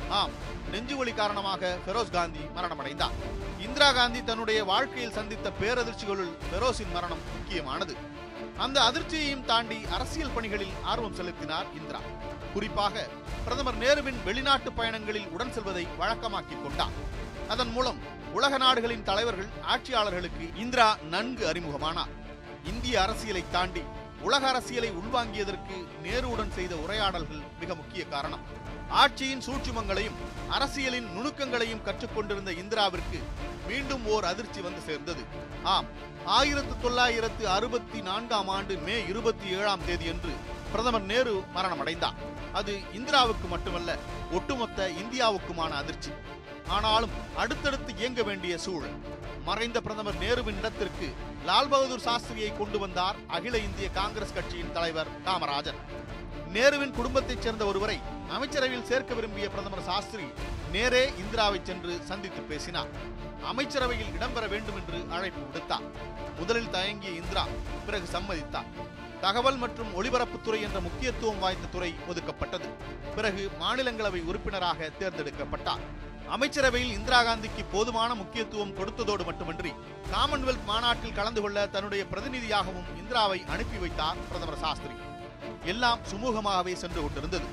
ஆம் 0.09 0.35
நெஞ்சுவலி 0.73 1.15
காரணமாக 1.15 1.79
ஃபெரோஸ் 1.85 2.17
காந்தி 2.19 2.43
மரணமடைந்தார். 2.57 3.17
இந்திரா 3.67 3.93
காந்தி 3.93 4.23
தன்னுடைய 4.25 4.65
வாழ்க்கையில் 4.65 5.17
சந்தித்த 5.19 5.53
பேரதிர்ச்சிகளுள் 5.61 6.33
ஃபெரோஸின் 6.49 6.93
மரணம் 6.93 7.23
முக்கியமானது. 7.37 7.97
அந்த 8.57 8.81
அதிர்ச்சியையும் 8.81 9.45
தாண்டி 9.45 9.79
அரசியல் 9.91 10.31
பணிகளில் 10.31 10.73
ஆர்வம் 10.83 11.15
செலுத்தினார் 11.15 11.67
இந்திரா. 11.77 11.99
குறிப்பாக 12.53 13.09
பிரதமர் 13.45 13.79
நேருவின் 13.79 14.23
வெளிநாட்டு 14.25 14.71
பயணங்களில் 14.71 15.29
உடன் 15.29 15.53
செல்வதை 15.53 15.89
வழக்கமாக்கிக் 16.01 16.63
கொண்டார். 16.63 17.21
அதன் 17.49 17.71
மூலம் 17.71 17.99
உலக 18.33 18.59
நாடுகளின் 18.59 19.03
தலைவர்கள் 19.03 19.49
ஆட்சியாளர்களுக்கு 19.69 20.57
இந்திரா 20.57 20.97
நன்கு 21.11 21.51
அறிமுகமானார். 21.51 22.11
இந்திய 22.65 23.03
அரசியலை 23.03 23.45
தாண்டி 23.51 23.83
உலக 24.23 24.49
அரசியலை 24.49 24.91
உள்வாங்கியதற்கு 24.91 25.77
நேருவுடன் 26.03 26.51
செய்த 26.51 26.77
உரையாடல்கள் 26.77 27.41
மிக 27.61 27.75
முக்கிய 27.75 28.05
காரணம். 28.07 28.43
ஆட்சியின் 28.91 29.43
சூட்சுமங்களையும் 29.47 30.19
அரசியலின் 30.49 31.09
நுணுக்கங்களையும் 31.17 31.83
கற்றுக்கொண்டிருந்த 31.83 32.53
இந்திராவிற்கு 32.53 33.19
மீண்டும் 33.69 34.07
ஓர் 34.07 34.25
அதிர்ச்சி 34.25 34.61
வந்து 34.61 34.81
சேர்ந்தது. 34.81 35.23
ஆம் 35.63 35.87
ஆயிரத்து 36.25 36.75
தொள்ளாயிரத்து 36.81 37.49
அறுபத்தி 37.49 38.01
நான்காம் 38.01 38.49
ஆண்டு 38.49 38.77
மே 38.77 39.07
இருபத்தி 39.09 39.49
ஏழாம் 39.49 39.85
தேதியன்று 39.87 40.33
பிரதமர் 40.71 41.03
நேரு 41.03 41.43
மரணமடைந்தார். 41.55 42.19
அது 42.53 42.81
இந்திராவுக்கு 42.93 43.49
மட்டுமல்ல 43.49 43.97
ஒட்டுமொத்த 44.33 44.91
இந்தியாவுக்குமான 45.03 45.71
அதிர்ச்சி. 45.71 46.11
ஆனாலும் 46.67 47.11
அடுத்தடுத்து 47.37 47.97
இயங்க 47.97 48.23
வேண்டிய 48.23 48.59
சூழல். 48.59 48.97
மறைந்த 49.45 49.81
பிரதமர் 49.81 50.15
நேருவின் 50.15 50.59
இடத்திற்கு 50.59 51.07
லால் 51.47 51.69
பகதூர் 51.69 52.05
சாஸ்திரியை 52.09 52.57
கொண்டு 52.57 52.79
வந்தார் 52.79 53.17
அகில 53.27 53.59
இந்திய 53.59 53.91
காங்கிரஸ் 53.91 54.35
கட்சியின் 54.35 54.73
தலைவர் 54.73 55.07
காமராஜர். 55.25 55.79
நேருவின் 56.53 56.91
குடும்பத்தைச் 56.91 57.43
சேர்ந்த 57.43 57.65
ஒருவரை 57.65 58.01
அமைச்சரவையில் 58.29 58.85
சேர்க்க 58.85 59.15
விரும்பிய 59.15 59.49
பிரதமர் 59.49 59.83
சாஸ்திரி 59.83 60.23
நேரே 60.73 61.13
இந்திராவை 61.19 61.61
சென்று 61.63 61.99
சந்தித்து 62.05 62.43
பேசினார். 62.43 62.91
அமைச்சரவையில் 63.45 64.13
இடம்பெற 64.19 64.49
வேண்டும் 64.49 64.79
என்று 64.81 65.15
அழைப்பு 65.15 65.43
விடுத்தார். 65.49 65.87
முதலில் 66.39 66.71
தயங்கிய 66.71 67.13
இந்திரா 67.13 67.47
பிறகு 67.87 68.09
சம்மதித்தார். 68.13 68.71
தகவல் 69.21 69.57
மற்றும் 69.57 70.03
ஒளிபரப்புத்துறை 70.03 70.61
என்ற 70.61 70.81
முக்கியத்துவம் 70.81 71.39
வாய்ந்த 71.39 71.67
துறை 71.67 71.95
ஒதுக்கப்பட்டது. 72.09 72.69
பிறகு 73.17 73.51
மாநிலங்களவை 73.61 74.25
உறுப்பினராக 74.25 74.91
தேர்ந்தெடுக்கப்பட்டார். 75.01 75.85
அமைச்சரவையில் 76.29 76.93
இந்திரா 76.93 77.23
காந்திக்கு 77.23 77.63
போதுமான 77.73 78.15
முக்கியத்துவம் 78.15 78.75
கொடுத்ததோடு 78.79 79.25
மட்டுமன்றி 79.25 79.73
காமன்வெல்த் 80.13 80.65
மாநாட்டில் 80.67 81.13
கலந்து 81.13 81.41
கொள்ள 81.41 81.67
தன்னுடைய 81.67 82.05
பிரதிநிதியாகவும் 82.05 82.89
இந்திராவை 83.01 83.45
அனுப்பி 83.47 83.79
வைத்தார் 83.79 84.17
பிரதமர் 84.29 84.59
சாஸ்திரி. 84.59 84.95
எல்லாம் 85.65 86.01
சுமூகமாகவே 86.11 86.73
சென்று 86.73 87.01
கொண்டிருந்தது. 87.01 87.45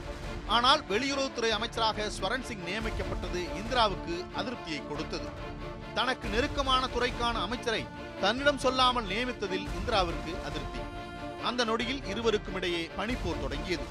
ஆனால் 0.48 0.82
வெளியுறவுத்துறை 0.82 1.50
அமைச்சராக 1.50 2.10
ஸ்வரன் 2.10 2.44
சிங் 2.44 2.68
நியமிக்கப்பட்டது 2.70 3.42
இந்திராவுக்கு 3.62 4.16
அதிருப்தியை 4.36 4.88
கொடுத்தது. 4.88 5.28
தனக்கு 5.94 6.28
நெருக்கமான 6.30 6.88
துறைக்கான 6.96 7.34
அமைச்சரை 7.34 7.86
தன்னிடம் 8.22 8.58
சொல்லாமல் 8.58 9.06
நியமித்ததில் 9.06 9.68
இந்திராவிற்கு 9.80 10.42
அதிருப்தி. 10.48 10.80
அந்த 11.44 11.64
நொடியில் 11.64 12.06
இருவருக்கும் 12.06 12.56
இடையே 12.56 12.90
பனிப்போர் 12.98 13.42
தொடங்கியது. 13.42 13.84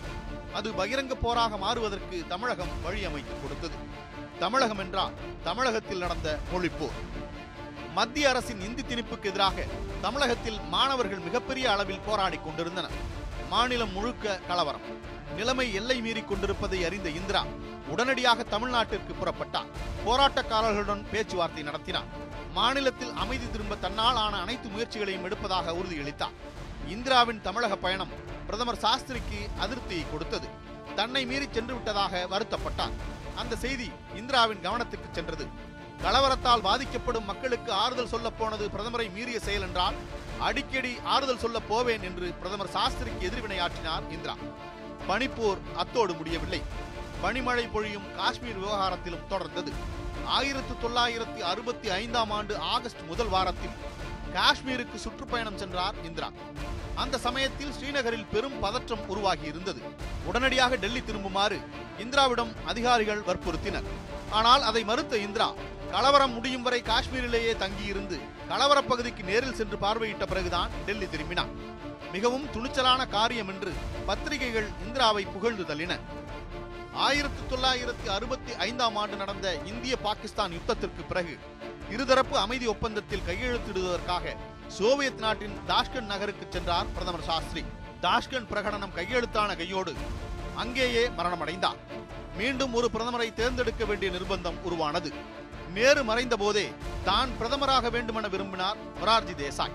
அது 0.53 0.71
பகிரங்க 0.71 1.15
போராக 1.15 1.57
மாறுவதற்கு 1.57 2.25
தமிழகம் 2.29 2.75
வழியமைத்து 2.85 3.35
கொடுத்தது. 3.43 4.07
தமிழகம் 4.43 4.79
என்றால் 4.79 5.15
தமிழகத்தில் 5.45 6.03
நடந்த 6.05 6.29
மொழிப்போர் 6.53 6.99
மத்திய 7.95 8.29
அரசின் 8.29 8.61
இந்தி 8.61 8.83
திணிப்புக்கு 8.83 9.29
எதிராக 9.31 9.65
தமிழகத்தில் 10.01 10.59
மாணவர்கள் 10.75 11.19
மிகப்பெரிய 11.19 11.73
அளவில் 11.73 12.05
போராடி 12.07 12.39
கொண்டிருந்தனர். 12.45 12.97
மாநிலம் 13.49 13.93
முழுக்க 13.93 14.41
கலவரம். 14.49 14.85
நிலைமை 15.37 15.67
எல்லை 15.75 16.01
மீறி 16.01 16.23
கொண்டிருப்பதை 16.23 16.85
அறிந்த 16.85 17.09
இந்திரா 17.09 17.43
உடனடியாக 17.89 18.43
தமிழ்நாட்டிற்கு 18.43 19.13
புறப்பட்டார். 19.15 19.69
போராட்டக்காரர்களுடன் 20.07 21.05
பேச்சுவார்த்தை 21.13 21.63
நடத்தினார். 21.63 22.09
மாநிலத்தில் 22.53 23.13
அமைதி 23.13 23.51
திரும்ப 23.51 23.77
தன்னால் 23.77 24.17
ஆன 24.17 24.41
அனைத்து 24.41 24.69
முயற்சிகளையும் 24.69 25.27
எடுப்பதாக 25.29 25.77
உறுதியளித்தார். 25.81 26.37
இந்திராவின் 26.89 27.41
தமிழக 27.41 27.77
பயணம் 27.77 28.13
பிரதமர் 28.47 28.83
சாஸ்திரிக்கு 28.85 29.41
அதிருப்தியை 29.61 30.05
கொடுத்தது. 30.13 30.49
தன்னை 30.95 31.27
மீறி 31.27 31.49
சென்று 31.51 31.75
விட்டதாக 31.75 32.27
வருத்தப்பட்டார். 32.31 32.97
அந்த 33.39 33.57
செய்தி 33.57 33.89
இந்திராவின் 34.17 34.65
கவனத்துக்கு 34.65 35.09
சென்றது. 35.13 35.47
கலவரத்தால் 36.03 36.67
பாதிக்கப்படும் 36.69 37.25
மக்களுக்கு 37.25 37.73
ஆறுதல் 37.73 38.13
சொல்ல 38.15 38.31
போனது 38.31 38.65
பிரதமரை 38.69 39.07
மீறிய 39.13 39.39
செயல் 39.41 39.63
என்றால் 39.63 39.95
அடிக்கடி 40.39 40.93
ஆறுதல் 41.05 41.43
சொல்ல 41.45 41.61
போவேன் 41.61 42.03
என்று 42.03 42.27
பிரதமர் 42.33 42.75
சாஸ்திரிக்கு 42.77 43.29
எதிர்வினையாற்றினார் 43.29 44.07
இந்திரா. 44.11 44.35
பனிப்போர் 45.09 45.59
அத்தோடு 45.77 46.15
முடியவில்லை. 46.15 46.63
பனிமழை 47.23 47.65
பொழியும் 47.73 48.09
காஷ்மீர் 48.17 48.61
விவகாரத்திலும் 48.63 49.27
தொடர்ந்தது. 49.31 49.73
ஆயிரத்து 50.25 50.75
தொள்ளாயிரத்தி 50.83 51.41
அறுபத்தி 51.53 51.91
ஐந்தாம் 51.91 52.31
ஆண்டு 52.31 52.55
ஆகஸ்ட் 52.59 53.03
முதல் 53.07 53.29
வாரத்தில் 53.29 53.77
காஷ்மீருக்கு 54.37 54.99
சுற்றுப்பயணம் 55.05 55.59
சென்றார் 55.59 55.97
இந்திரா. 56.05 56.29
அந்த 56.95 57.19
சமயத்தில் 57.19 57.73
ஸ்ரீநகரில் 57.77 58.31
பெரும் 58.33 58.61
பதற்றம் 58.61 59.09
உருவாகி 59.09 59.47
இருந்தது 59.47 59.81
உடனடியாக 60.25 60.77
டெல்லி 60.77 61.03
திரும்புமாறு 61.03 61.59
இந்திராவிடம் 61.99 62.53
அதிகாரிகள் 62.67 63.27
வற்புறுத்தினர். 63.29 63.89
ஆனால் 64.31 64.63
அதை 64.63 64.85
மறுத்த 64.85 65.17
இந்திரா 65.17 65.49
கலவரம் 65.91 66.33
முடியும் 66.33 66.63
வரை 66.63 66.83
காஷ்மீரிலேயே 66.83 67.53
தங்கியிருந்து 67.57 68.17
கலவரப் 68.49 68.89
பகுதிக்கு 68.89 69.23
நேரில் 69.23 69.55
சென்று 69.55 69.77
பார்வையிட்ட 69.77 70.27
பிறகுதான் 70.27 70.71
டெல்லி 70.87 71.09
திரும்பினார் 71.09 71.53
மிகவும் 72.13 72.47
துணிச்சலான 72.55 73.01
காரியம் 73.09 73.49
என்று 73.49 73.73
பத்திரிகைகள் 74.07 74.69
இந்திராவை 74.87 75.25
புகழ்ந்து 75.25 75.65
தள்ளின. 75.65 75.95
ஆயிரத்தி 77.07 77.43
தொள்ளாயிரத்தி 77.51 78.07
அறுபத்தி 78.17 78.53
ஐந்தாம் 78.67 78.97
ஆண்டு 78.97 79.17
நடந்த 79.17 79.47
இந்திய 79.73 79.97
பாகிஸ்தான் 79.97 80.53
யுத்தத்திற்கு 80.53 81.03
பிறகு 81.09 81.35
இருதரப்பு 81.91 82.33
அமைதி 82.33 82.67
ஒப்பந்தத்தில் 82.67 83.27
கையெழுத்திடுவதற்காக 83.29 84.35
சோவியத் 84.69 85.19
நாட்டின் 85.19 85.57
தாஷ்கண்ட் 85.69 86.13
நகருக்கு 86.13 86.47
சென்றார் 86.51 86.93
பிரதமர் 86.93 87.23
சாஸ்திரி. 87.23 87.65
தாஷ்கண்ட் 88.03 88.51
பிரகடனம் 88.53 88.97
கையெழுத்தான 88.97 89.57
கையோடு 89.57 89.95
அங்கேயே 90.55 91.09
மரணமடைந்தார். 91.09 91.79
மீண்டும் 92.37 92.75
ஒரு 92.75 92.91
பிரதமரை 92.93 93.35
தேர்ந்தெடுக்க 93.35 93.85
வேண்டிய 93.85 94.11
நிர்பந்தம் 94.11 94.61
உருவானது. 94.63 95.13
நேரு 95.75 96.05
மறைந்த 96.05 96.37
போதே 96.37 96.73
தான் 97.05 97.31
பிரதமராக 97.41 97.91
வேண்டுமென 97.91 98.29
விரும்பினார் 98.29 98.77
மொரார்ஜி 99.01 99.35
தேசாய். 99.35 99.75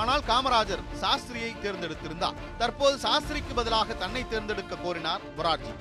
ஆனால் 0.00 0.22
காமராஜர் 0.30 0.82
சாஸ்திரியை 1.02 1.50
தேர்ந்தெடுத்திருந்தார். 1.64 2.38
தற்போது 2.60 2.96
சாஸ்திரிக்கு 2.98 3.54
பதிலாக 3.58 3.94
தன்னை 4.02 4.22
தேர்ந்தெடுக்க 4.32 4.76
கோரினார் 4.84 5.24
மொரார்ஜி 5.36 5.74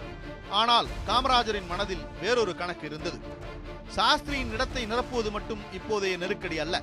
ஆனால் 0.61 0.87
காமராஜரின் 1.07 1.69
மனதில் 1.71 2.05
வேறொரு 2.21 2.53
கணக்கு 2.55 2.85
இருந்தது. 2.89 3.19
சாஸ்திரியின் 3.95 4.53
இடத்தை 4.55 4.83
நிரப்புவது 4.91 5.29
மட்டும் 5.31 5.61
இப்போதைய 5.77 6.17
நெருக்கடி 6.23 6.57
அல்ல. 6.65 6.75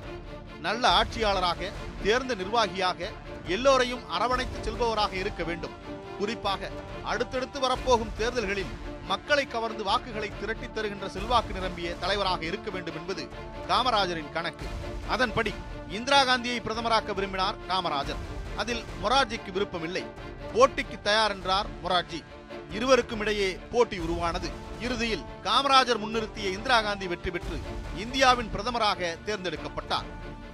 நல்ல 0.65 0.83
ஆட்சியாளராக 0.99 1.69
தேர்ந்த 2.03 2.33
நிர்வாகியாக 2.41 3.09
எல்லோரையும் 3.55 4.03
அரவணைத்து 4.15 4.57
செல்பவராக 4.65 5.13
இருக்க 5.13 5.43
வேண்டும். 5.49 5.75
குறிப்பாக 6.19 6.69
அடுத்தடுத்து 7.11 7.59
வரப்போகும் 7.59 8.15
தேர்தல்களில் 8.17 8.73
மக்களை 9.05 9.47
கவர்ந்து 9.47 9.83
வாக்குகளை 9.83 10.31
திரட்டித் 10.39 10.75
தருகின்ற 10.75 11.09
செல்வாக்கு 11.09 11.53
நிரம்பிய 11.53 11.95
தலைவராக 11.95 12.45
இருக்க 12.45 12.71
வேண்டும் 12.71 12.95
என்பது 12.95 13.29
காமராஜரின் 13.67 14.31
கணக்கு. 14.31 14.65
அதன்படி 15.07 15.53
இந்திரா 15.89 16.23
காந்தியை 16.23 16.59
பிரதமராக்க 16.59 17.13
விரும்பினார் 17.13 17.55
காமராஜர். 17.67 18.15
அதில் 18.57 18.83
மொரார்ஜிக்கு 19.03 19.51
விருப்பமில்லை. 19.51 20.05
போட்டிக்கு 20.53 21.01
தயார் 21.03 21.31
என்றார் 21.31 21.65
மொரார்ஜி. 21.83 22.23
இருவருக்கும் 22.71 23.19
இடையே 23.19 23.59
போட்டி 23.71 23.97
உருவானது. 23.97 24.49
இறுதியில் 24.79 25.23
காமராஜர் 25.43 25.97
முன்னிறுத்திய 25.97 26.51
இந்திரா 26.51 26.81
காந்தி 26.81 27.07
வெற்றி 27.07 27.31
பெற்று 27.31 27.59
இந்தியாவின் 27.97 28.51
பிரதமராக 28.53 29.17
தேர்ந்தெடுக்கப்பட்டார். 29.25 30.05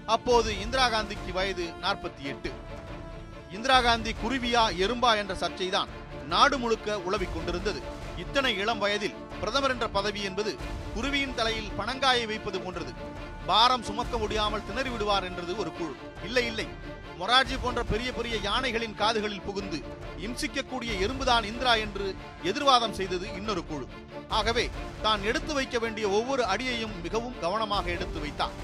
அப்போது 0.05 0.59
இந்திரா 0.59 0.87
காந்திக்கு 0.87 1.31
வயது 1.33 1.65
நாற்பத்தி 1.81 2.21
எட்டு. 2.21 2.51
இந்திரா 3.51 3.81
காந்தி 3.81 4.15
குருவியா 4.23 4.69
எறும்பா 4.69 5.15
என்ற 5.15 5.33
சர்ச்சைதான் 5.33 5.87
நாடு 6.27 6.57
முழுக்க 6.57 6.99
உளவிக் 6.99 7.33
கொண்டிருந்தது. 7.33 7.96
இத்தனை 8.23 8.51
இளம் 8.63 8.81
வயதில் 8.83 9.17
பிரதமர் 9.39 9.73
என்ற 9.73 9.87
பதவி 9.95 10.21
என்பது 10.29 10.51
குருவியின் 10.95 11.35
தலையில் 11.35 11.73
பணங்காயை 11.79 12.23
வைப்பது 12.31 12.59
போன்றது. 12.59 12.93
பாரம் 13.49 13.85
சுமக்க 13.89 14.17
முடியாமல் 14.17 14.65
திணறி 14.67 14.89
விடுவார் 14.89 15.27
என்றது 15.29 15.53
ஒரு 15.57 15.71
குழு. 15.79 15.93
இல்லை 16.27 16.45
இல்லை. 16.51 16.67
மொராஜி 17.19 17.55
போன்ற 17.61 17.81
பெரிய 17.91 18.09
பெரிய 18.13 18.35
யானைகளின் 18.47 18.95
காதுகளில் 19.01 19.45
புகுந்து 19.45 19.77
இம்சிக்கக்கூடிய 20.25 20.91
எறும்புதான் 21.03 21.45
இந்திரா 21.51 21.73
என்று 21.85 22.07
எதிர்வாதம் 22.43 22.97
செய்தது 22.99 23.27
இன்னொரு 23.39 23.63
குழு. 23.65 23.85
ஆகவே 24.39 24.65
தான் 25.05 25.21
எடுத்து 25.23 25.53
வைக்க 25.53 25.77
வேண்டிய 25.79 26.07
ஒவ்வொரு 26.09 26.43
அடியையும் 26.53 26.95
மிகவும் 27.05 27.39
கவனமாக 27.45 27.89
எடுத்து 27.89 28.19
வைத்தார் 28.19 28.57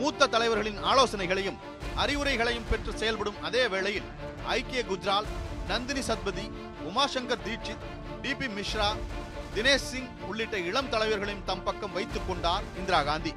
மூத்த 0.00 0.26
தலைவர்களின் 0.26 0.78
ஆலோசனைகளையும் 0.90 1.58
அறிவுரைகளையும் 2.02 2.68
பெற்று 2.70 2.92
செயல்படும் 3.00 3.40
அதே 3.42 3.64
வேளையில் 3.66 4.10
ஐக்கிய 4.58 4.82
குஜ்ரால் 4.90 5.26
நந்தினி 5.72 6.00
சத்பதி 6.00 6.44
உமாசங்கர் 6.88 7.42
தீட்சித் 7.46 7.84
டிபி 8.22 8.46
மிஸ்ரா 8.56 8.88
தினேஷ் 9.54 9.88
சிங் 9.90 10.08
உள்ளிட்ட 10.28 10.58
இளம் 10.58 10.88
தலைவர்களையும் 10.88 11.44
தம் 11.44 11.62
பக்கம் 11.62 11.92
வைத்துக் 11.92 12.28
கொண்டார் 12.28 12.62
இந்திரா 12.76 13.02
காந்தி. 13.02 13.34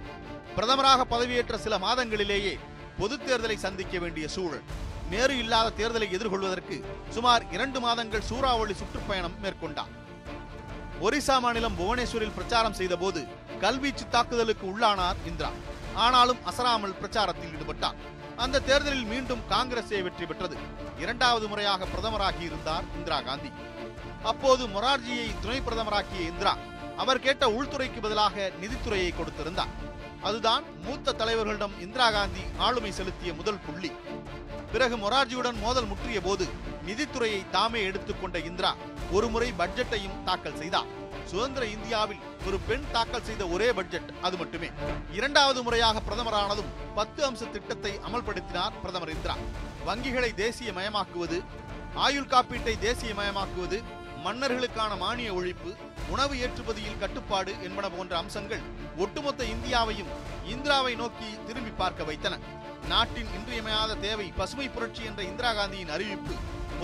பிரதமராக 0.56 1.02
பதவியேற்ற 1.10 1.58
சில 1.58 1.78
மாதங்களிலேயே 1.78 2.60
பொதுத் 2.98 3.32
தேர்தலை 3.32 3.56
சந்திக்க 3.56 4.00
வேண்டிய 4.00 4.28
சூழல். 4.28 4.62
நேரு 5.10 5.38
இல்லாத 5.38 5.72
தேர்தலை 5.78 6.10
எதிர்கொள்வதற்கு 6.12 6.84
சுமார் 7.10 7.52
இரண்டு 7.52 7.80
மாதங்கள் 7.80 8.22
சூறாவளி 8.22 8.74
சுற்றுப்பயணம் 8.74 9.38
மேற்கொண்டார். 9.44 9.94
ஒரிசா 11.02 11.40
மாநிலம் 11.40 11.80
புவனேஸ்வரில் 11.80 12.38
பிரச்சாரம் 12.40 12.74
செய்தபோது 12.74 13.28
கல்வீச்சு 13.62 14.08
தாக்குதலுக்கு 14.10 14.68
உள்ளானார் 14.68 15.22
இந்திரா. 15.26 15.52
ஆனாலும் 15.94 16.46
அசராமல் 16.46 17.00
பிரச்சாரத்தில் 17.02 17.54
ஈடுபட்டார். 17.56 18.00
அந்த 18.44 18.60
தேர்தலில் 18.60 19.10
மீண்டும் 19.12 19.44
காங்கிரசே 19.50 20.00
வெற்றி 20.06 20.26
பெற்றது. 20.26 20.56
இரண்டாவது 21.04 21.46
முறையாக 21.48 21.88
பிரதமராகி 21.94 22.44
இருந்தார் 22.50 22.86
இந்திரா 22.98 23.20
காந்தி. 23.22 23.52
அப்போது 24.32 24.64
மொரார்ஜியை 24.68 25.28
துணை 25.42 25.60
பிரதமராக்கிய 25.68 26.22
இந்திரா 26.32 26.54
அவர் 26.98 27.24
கேட்ட 27.26 27.46
உள்துறைக்கு 27.58 28.00
பதிலாக 28.02 28.52
நிதித்துறையை 28.62 29.10
கொடுத்திருந்தார். 29.14 29.74
அதுதான் 30.22 30.64
மூத்த 30.86 31.16
தலைவர்களிடம் 31.22 31.76
இந்திரா 31.80 32.12
காந்தி 32.12 32.44
ஆளுமை 32.58 32.92
செலுத்திய 32.92 33.34
முதல் 33.34 33.64
புள்ளி. 33.66 33.92
பிறகு 34.72 34.96
மொரார்ஜியுடன் 34.98 35.60
மோதல் 35.60 35.90
முற்றிய 35.92 36.22
போது 36.22 36.46
நிதித்துறையை 36.88 37.42
தாமே 37.50 37.82
எடுத்துக்கொண்ட 37.84 38.38
இந்திரா 38.50 38.72
ஒருமுறை 39.12 39.54
பட்ஜெட்டையும் 39.58 40.24
தாக்கல் 40.24 40.60
செய்தார். 40.62 40.90
சுதந்திர 41.32 41.66
இந்தியாவில் 41.66 42.24
ஒரு 42.48 42.58
பெண் 42.68 42.86
தாக்கல் 42.92 43.24
செய்த 43.24 43.44
ஒரே 43.48 43.68
பட்ஜெட் 43.74 44.10
அது 44.22 44.36
மட்டுமே. 44.38 44.70
இரண்டாவது 45.14 45.64
முறையாக 45.64 46.02
பிரதமரானதும் 46.08 46.72
பத்து 46.96 47.22
அம்ச 47.28 47.50
திட்டத்தை 47.52 47.94
அமல்படுத்தினார் 48.08 48.76
பிரதமர் 48.82 49.14
இந்திரா. 49.16 49.36
வங்கிகளை 49.88 50.34
தேசிய 50.34 50.72
மயமாக்குவது 50.72 51.40
ஆயுள் 51.96 52.32
காப்பீட்டை 52.34 52.76
தேசிய 52.80 53.14
மயமாக்குவது 53.14 53.80
மன்னர்களுக்கான 54.26 54.98
மானிய 54.98 55.34
ஒழிப்பு 55.34 55.72
உணவு 56.10 56.36
ஏற்றுமதியில் 56.36 57.00
கட்டுப்பாடு 57.00 57.52
என்பன 57.64 57.90
போன்ற 57.90 58.14
அம்சங்கள் 58.18 58.64
ஒட்டுமொத்த 58.98 59.44
இந்தியாவையும் 59.44 60.14
இந்திராவை 60.54 60.94
நோக்கி 60.96 61.30
திரும்பி 61.48 61.74
பார்க்க 61.78 62.04
வைத்தன. 62.04 62.40
நாட்டின் 62.90 63.30
இன்றியமையாத 63.38 63.96
தேவை 63.96 64.28
பசுமை 64.38 64.68
புரட்சி 64.70 65.04
என்ற 65.04 65.22
இந்திரா 65.24 65.52
காந்தியின் 65.54 65.94
அறிவிப்பு 65.96 66.36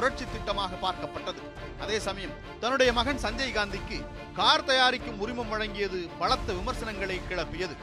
புரட்சி 0.01 0.25
திட்டமாக 0.25 0.77
பார்க்கப்பட்டது. 0.81 1.41
அதே 1.79 1.99
சமயம் 1.99 2.31
தன்னுடைய 2.59 2.93
மகன் 2.93 3.19
சஞ்சய் 3.23 3.57
காந்திக்கு 3.57 3.97
கார் 4.33 4.63
தயாரிக்கும் 4.63 5.19
உரிமம் 5.19 5.51
வழங்கியது 5.51 6.09
பலத்த 6.19 6.53
விமர்சனங்களை 6.53 7.21
கிளப்பியது. 7.29 7.75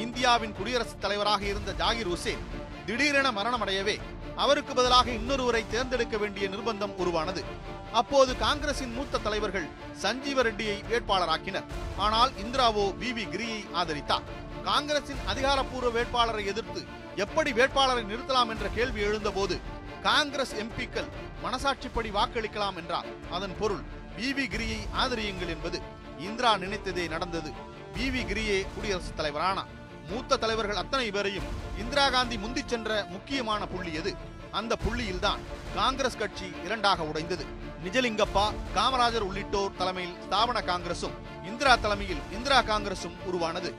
இந்தியாவின் 0.00 0.52
குடியரசுத் 0.52 1.00
தலைவராக 1.00 1.42
இருந்த 1.44 1.72
ஜாகிர் 1.72 2.10
ஹுசேன் 2.12 2.42
திடீரென 2.86 3.30
மரணமடையவே 3.30 3.96
அவருக்கு 4.36 4.74
பதிலாக 4.74 5.10
இன்னொருவரை 5.10 5.62
தேர்ந்தெடுக்க 5.70 6.16
வேண்டிய 6.16 6.48
நிர்பந்தம் 6.48 6.94
உருவானது. 7.02 7.44
அப்போது 7.92 8.36
காங்கிரசின் 8.36 8.94
மூத்த 8.94 9.18
தலைவர்கள் 9.18 9.68
சஞ்சீவ 10.02 10.44
ரெட்டியை 10.48 10.76
வேட்பாளராக்கினர். 10.90 11.68
ஆனால் 11.96 12.32
இந்திராவோ 12.44 12.86
வி. 13.02 13.10
வி. 13.18 13.28
கிரியை 13.28 13.64
ஆதரித்தார். 13.74 14.26
காங்கிரசின் 14.64 15.22
அதிகாரப்பூர்வ 15.26 15.90
வேட்பாளரை 15.90 16.44
எதிர்த்து 16.46 16.82
எப்படி 17.16 17.52
வேட்பாளரை 17.52 18.04
நிறுத்தலாம் 18.04 18.50
என்ற 18.54 18.68
கேள்வி 18.68 19.00
எழுந்தபோது 19.00 19.80
காங்கிரஸ் 20.02 20.54
எம்பிக்கள் 20.54 21.08
மனசாட்சிப்படி 21.44 22.10
வாக்களிக்கலாம் 22.10 22.76
என்றார். 22.76 23.06
அதன் 23.30 23.56
பொருள் 23.58 23.80
வி. 24.18 24.20
வி. 24.20 24.46
கிரியை 24.48 24.78
ஆதரியுங்கள் 25.00 25.48
என்பது. 25.48 25.82
இந்திரா 26.18 26.54
நினைத்ததே 26.54 27.08
நடந்தது. 27.08 27.50
வி. 27.96 28.24
கிரியே 28.24 28.66
குடியரசுத் 28.74 29.20
தலைவரானார் 29.20 29.70
மூத்த 30.08 30.36
தலைவர்கள் 30.36 30.76
அத்தனை 30.76 31.10
பேரையும் 31.10 31.44
இந்திரா 31.78 32.10
காந்தி 32.10 32.36
முந்திச் 32.36 32.68
சென்ற 32.68 33.06
முக்கியமான 33.08 33.66
புள்ளி 33.66 33.92
எது? 33.94 34.14
அந்த 34.50 34.76
புள்ளியில்தான் 34.84 35.38
காங்கிரஸ் 35.74 36.16
கட்சி 36.16 36.52
இரண்டாக 36.64 37.02
உடைந்தது. 37.02 37.44
நிஜலிங்கப்பா 37.84 38.54
காமராஜர் 38.74 39.18
உள்ளிட்டோர் 39.18 39.76
தலைமையில் 39.76 40.16
ஸ்தாபன 40.30 40.60
காங்கிரசும் 40.60 41.46
இந்திரா 41.46 41.76
தலைமையில் 41.76 42.20
இந்திரா 42.32 42.62
காங்கிரசும் 42.62 43.22
உருவானது. 43.24 43.74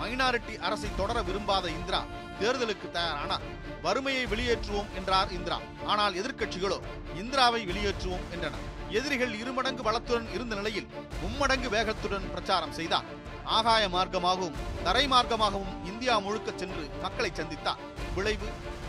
மைனாரிட்டி 0.00 0.58
அரசை 0.58 0.88
தொடர 0.96 1.22
விரும்பாத 1.22 1.68
இந்திரா 1.68 2.04
தேர்தலுக்கு 2.40 2.88
தயாரானார் 2.96 3.44
வறுமையை 3.84 4.24
வெளியேற்றுவோம் 4.32 4.92
என்றார் 4.98 5.32
இந்திரா. 5.38 5.58
ஆனால் 5.92 6.16
எதிர்க்கட்சிகளோ 6.20 6.78
இந்திராவை 7.20 7.60
வெளியேற்றுவோம் 7.70 8.26
என்றன 8.34 8.62
எதிரிகள் 8.98 9.32
இருமடங்கு 9.42 9.82
பலத்துடன் 9.86 10.28
இருந்த 10.36 10.54
நிலையில் 10.60 10.90
மும்மடங்கு 11.22 11.68
வேகத்துடன் 11.76 12.26
பிரச்சாரம் 12.34 12.76
செய்தார். 12.78 13.08
ஆகாய 13.56 13.84
மார்க்கமாகவும் 13.96 14.56
தரை 14.86 15.04
மார்க்கமாகவும் 15.12 15.74
இந்தியா 15.90 16.14
முழுக்க 16.24 16.50
சென்று 16.62 16.84
மக்களை 17.04 17.30
சந்தித்தார். 17.34 17.82
விளைவு 18.16 18.48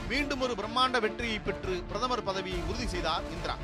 மீண்டும் 0.10 0.44
ஒரு 0.46 0.54
பிரம்மாண்ட 0.60 0.98
வெற்றியை 1.06 1.40
பெற்று 1.48 1.74
பிரதமர் 1.90 2.28
பதவியை 2.30 2.60
உறுதி 2.70 2.88
செய்தார் 2.94 3.26
இந்திரா. 3.36 3.56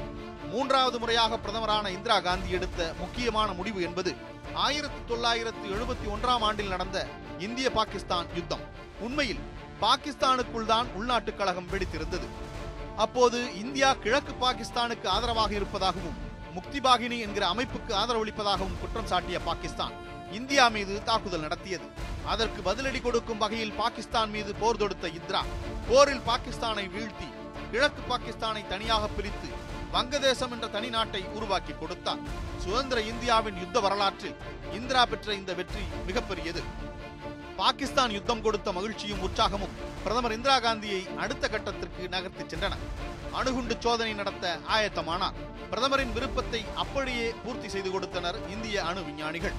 மூன்றாவது 0.53 0.97
முறையாக 1.01 1.37
பிரதமரான 1.43 1.85
இந்திரா 1.97 2.17
காந்தி 2.27 2.49
எடுத்த 2.57 2.79
முக்கியமான 2.99 3.49
முடிவு 3.59 3.79
என்பது 3.87 4.11
ஆயிரத்தி 4.65 5.01
தொள்ளாயிரத்தி 5.11 5.67
எழுபத்தி 5.75 6.07
ஒன்றாம் 6.15 6.43
ஆண்டில் 6.47 6.73
நடந்த 6.73 6.97
இந்திய 7.47 7.67
பாகிஸ்தான் 7.77 8.27
யுத்தம். 8.39 8.65
உண்மையில் 9.05 9.41
பாகிஸ்தானுக்குள் 9.81 10.69
தான் 10.73 10.87
உள்நாட்டு 10.97 11.31
கழகம் 11.39 11.69
வெடித்திருந்தது. 11.71 12.27
அப்போது 13.03 13.39
இந்தியா 13.63 13.89
கிழக்கு 14.03 14.33
பாகிஸ்தானுக்கு 14.43 15.07
ஆதரவாக 15.15 15.53
இருப்பதாகவும் 15.59 16.17
முக்தி 16.55 16.79
பாகினி 16.85 17.17
என்கிற 17.25 17.43
அமைப்புக்கு 17.53 17.93
ஆதரவளிப்பதாகவும் 18.01 18.79
குற்றம் 18.81 19.09
சாட்டிய 19.11 19.39
பாகிஸ்தான் 19.49 19.93
இந்தியா 20.39 20.65
மீது 20.75 20.93
தாக்குதல் 21.09 21.45
நடத்தியது. 21.45 21.87
அதற்கு 22.33 22.59
பதிலடி 22.67 22.99
கொடுக்கும் 23.01 23.41
வகையில் 23.43 23.77
பாகிஸ்தான் 23.81 24.31
மீது 24.35 24.51
போர் 24.61 24.81
தொடுத்த 24.81 25.07
இந்திரா 25.19 25.41
போரில் 25.89 26.23
பாகிஸ்தானை 26.29 26.85
வீழ்த்தி 26.95 27.29
கிழக்கு 27.71 28.01
பாகிஸ்தானை 28.11 28.63
தனியாக 28.73 29.07
பிரித்து 29.17 29.49
வங்கதேசம் 29.95 30.53
என்ற 30.55 30.67
தனி 30.75 30.89
நாட்டை 30.93 31.21
உருவாக்கி 31.37 31.73
கொடுத்தார். 31.79 32.21
சுதந்திர 32.63 32.99
இந்தியாவின் 33.11 33.59
யுத்த 33.63 33.79
வரலாற்றில் 33.85 34.39
இந்திரா 34.77 35.05
பெற்ற 35.11 35.33
இந்த 35.39 35.53
வெற்றி 35.59 35.83
மிகப்பெரியது. 36.07 36.61
பாகிஸ்தான் 37.59 38.13
யுத்தம் 38.15 38.41
கொடுத்த 38.45 38.69
மகிழ்ச்சியும் 38.77 39.23
உற்சாகமும் 39.25 39.73
பிரதமர் 40.03 40.35
இந்திரா 40.35 40.55
காந்தியை 40.65 41.01
அடுத்த 41.23 41.45
கட்டத்திற்கு 41.53 42.03
நகர்த்திச் 42.13 42.51
சென்றன. 42.51 42.77
அணுகுண்டு 43.39 43.75
சோதனை 43.83 44.13
நடத்த 44.19 44.45
ஆயத்தமானார் 44.75 45.37
பிரதமரின் 45.71 46.13
விருப்பத்தை 46.15 46.61
அப்படியே 46.83 47.27
பூர்த்தி 47.43 47.69
செய்து 47.73 47.89
கொடுத்தனர் 47.91 48.37
இந்திய 48.55 48.77
அணு 48.89 49.03
விஞ்ஞானிகள். 49.07 49.55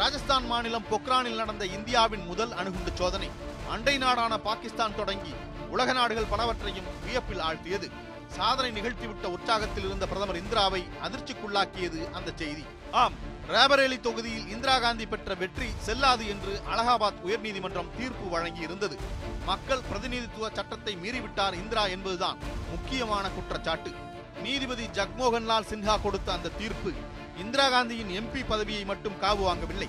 ராஜஸ்தான் 0.00 0.46
மாநிலம் 0.52 0.88
பொக்ரானில் 0.92 1.40
நடந்த 1.42 1.64
இந்தியாவின் 1.76 2.24
முதல் 2.30 2.54
அணுகுண்டு 2.60 2.92
சோதனை 3.00 3.28
அண்டை 3.74 3.96
நாடான 4.04 4.38
பாகிஸ்தான் 4.48 4.96
தொடங்கி 5.00 5.34
உலக 5.74 5.92
நாடுகள் 6.00 6.32
பலவற்றையும் 6.32 6.90
வியப்பில் 7.04 7.44
ஆழ்த்தியது. 7.48 7.88
சாதனை 8.36 8.70
நிகழ்த்திவிட்ட 8.78 9.26
உற்சாகத்தில் 9.36 9.86
இருந்த 9.88 10.04
பிரதமர் 10.10 10.40
இந்திராவை 10.42 10.82
அதிர்ச்சிக்குள்ளாக்கியது 11.06 12.00
அந்த 12.18 12.30
செய்தி. 12.42 12.64
ஆம் 13.02 13.16
ரேபரேலி 13.52 13.96
தொகுதியில் 14.00 14.46
இந்திரா 14.52 14.74
காந்தி 14.78 15.06
பெற்ற 15.06 15.34
வெற்றி 15.40 15.66
செல்லாது 15.86 16.24
என்று 16.28 16.52
அலகாபாத் 16.72 17.18
உயர்நீதிமன்றம் 17.26 17.90
தீர்ப்பு 17.96 18.26
வழங்கி 18.28 18.60
இருந்தது 18.60 18.96
மக்கள் 19.44 19.82
பிரதிநிதித்துவ 19.88 20.48
சட்டத்தை 20.52 20.94
மீறிவிட்டார் 21.02 21.56
இந்திரா 21.62 21.84
என்பதுதான் 21.86 22.38
முக்கியமான 22.70 23.30
குற்றச்சாட்டு. 23.30 23.90
நீதிபதி 24.42 24.86
ஜக்மோகன்லால் 24.98 25.68
சின்ஹா 25.72 25.96
கொடுத்த 26.00 26.32
அந்த 26.32 26.54
தீர்ப்பு 26.60 26.92
இந்திரா 27.42 27.66
காந்தியின் 27.68 28.14
எம்பி 28.20 28.42
பதவியை 28.48 28.84
மட்டும் 28.84 29.20
காவு 29.22 29.42
வாங்கவில்லை. 29.48 29.88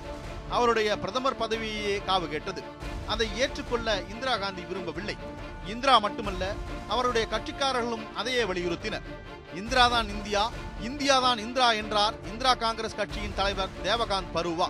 அவருடைய 0.49 0.97
பிரதமர் 0.97 1.39
பதவியே 1.39 1.95
காவு 2.07 2.27
கேட்டது. 2.29 2.63
அதை 3.07 3.27
ஏற்றுக்கொள்ள 3.37 4.01
இந்திரா 4.13 4.37
காந்தி 4.37 4.61
விரும்பவில்லை. 4.61 5.17
இந்திரா 5.65 5.99
மட்டுமல்ல 5.99 6.53
அவருடைய 6.87 7.27
கட்சிக்காரர்களும் 7.31 8.05
அதையே 8.13 8.43
வலியுறுத்தினர். 8.43 9.07
இந்திரா 9.53 9.87
தான் 9.87 10.09
இந்தியா 10.09 10.49
இந்தியா 10.81 11.19
தான் 11.19 11.37
இந்திரா 11.37 11.71
என்றார் 11.71 12.15
இந்திரா 12.31 12.53
காங்கிரஸ் 12.53 12.95
கட்சியின் 12.95 13.35
தலைவர் 13.35 13.69
தேவகாந்த் 13.83 14.33
பருவா. 14.35 14.67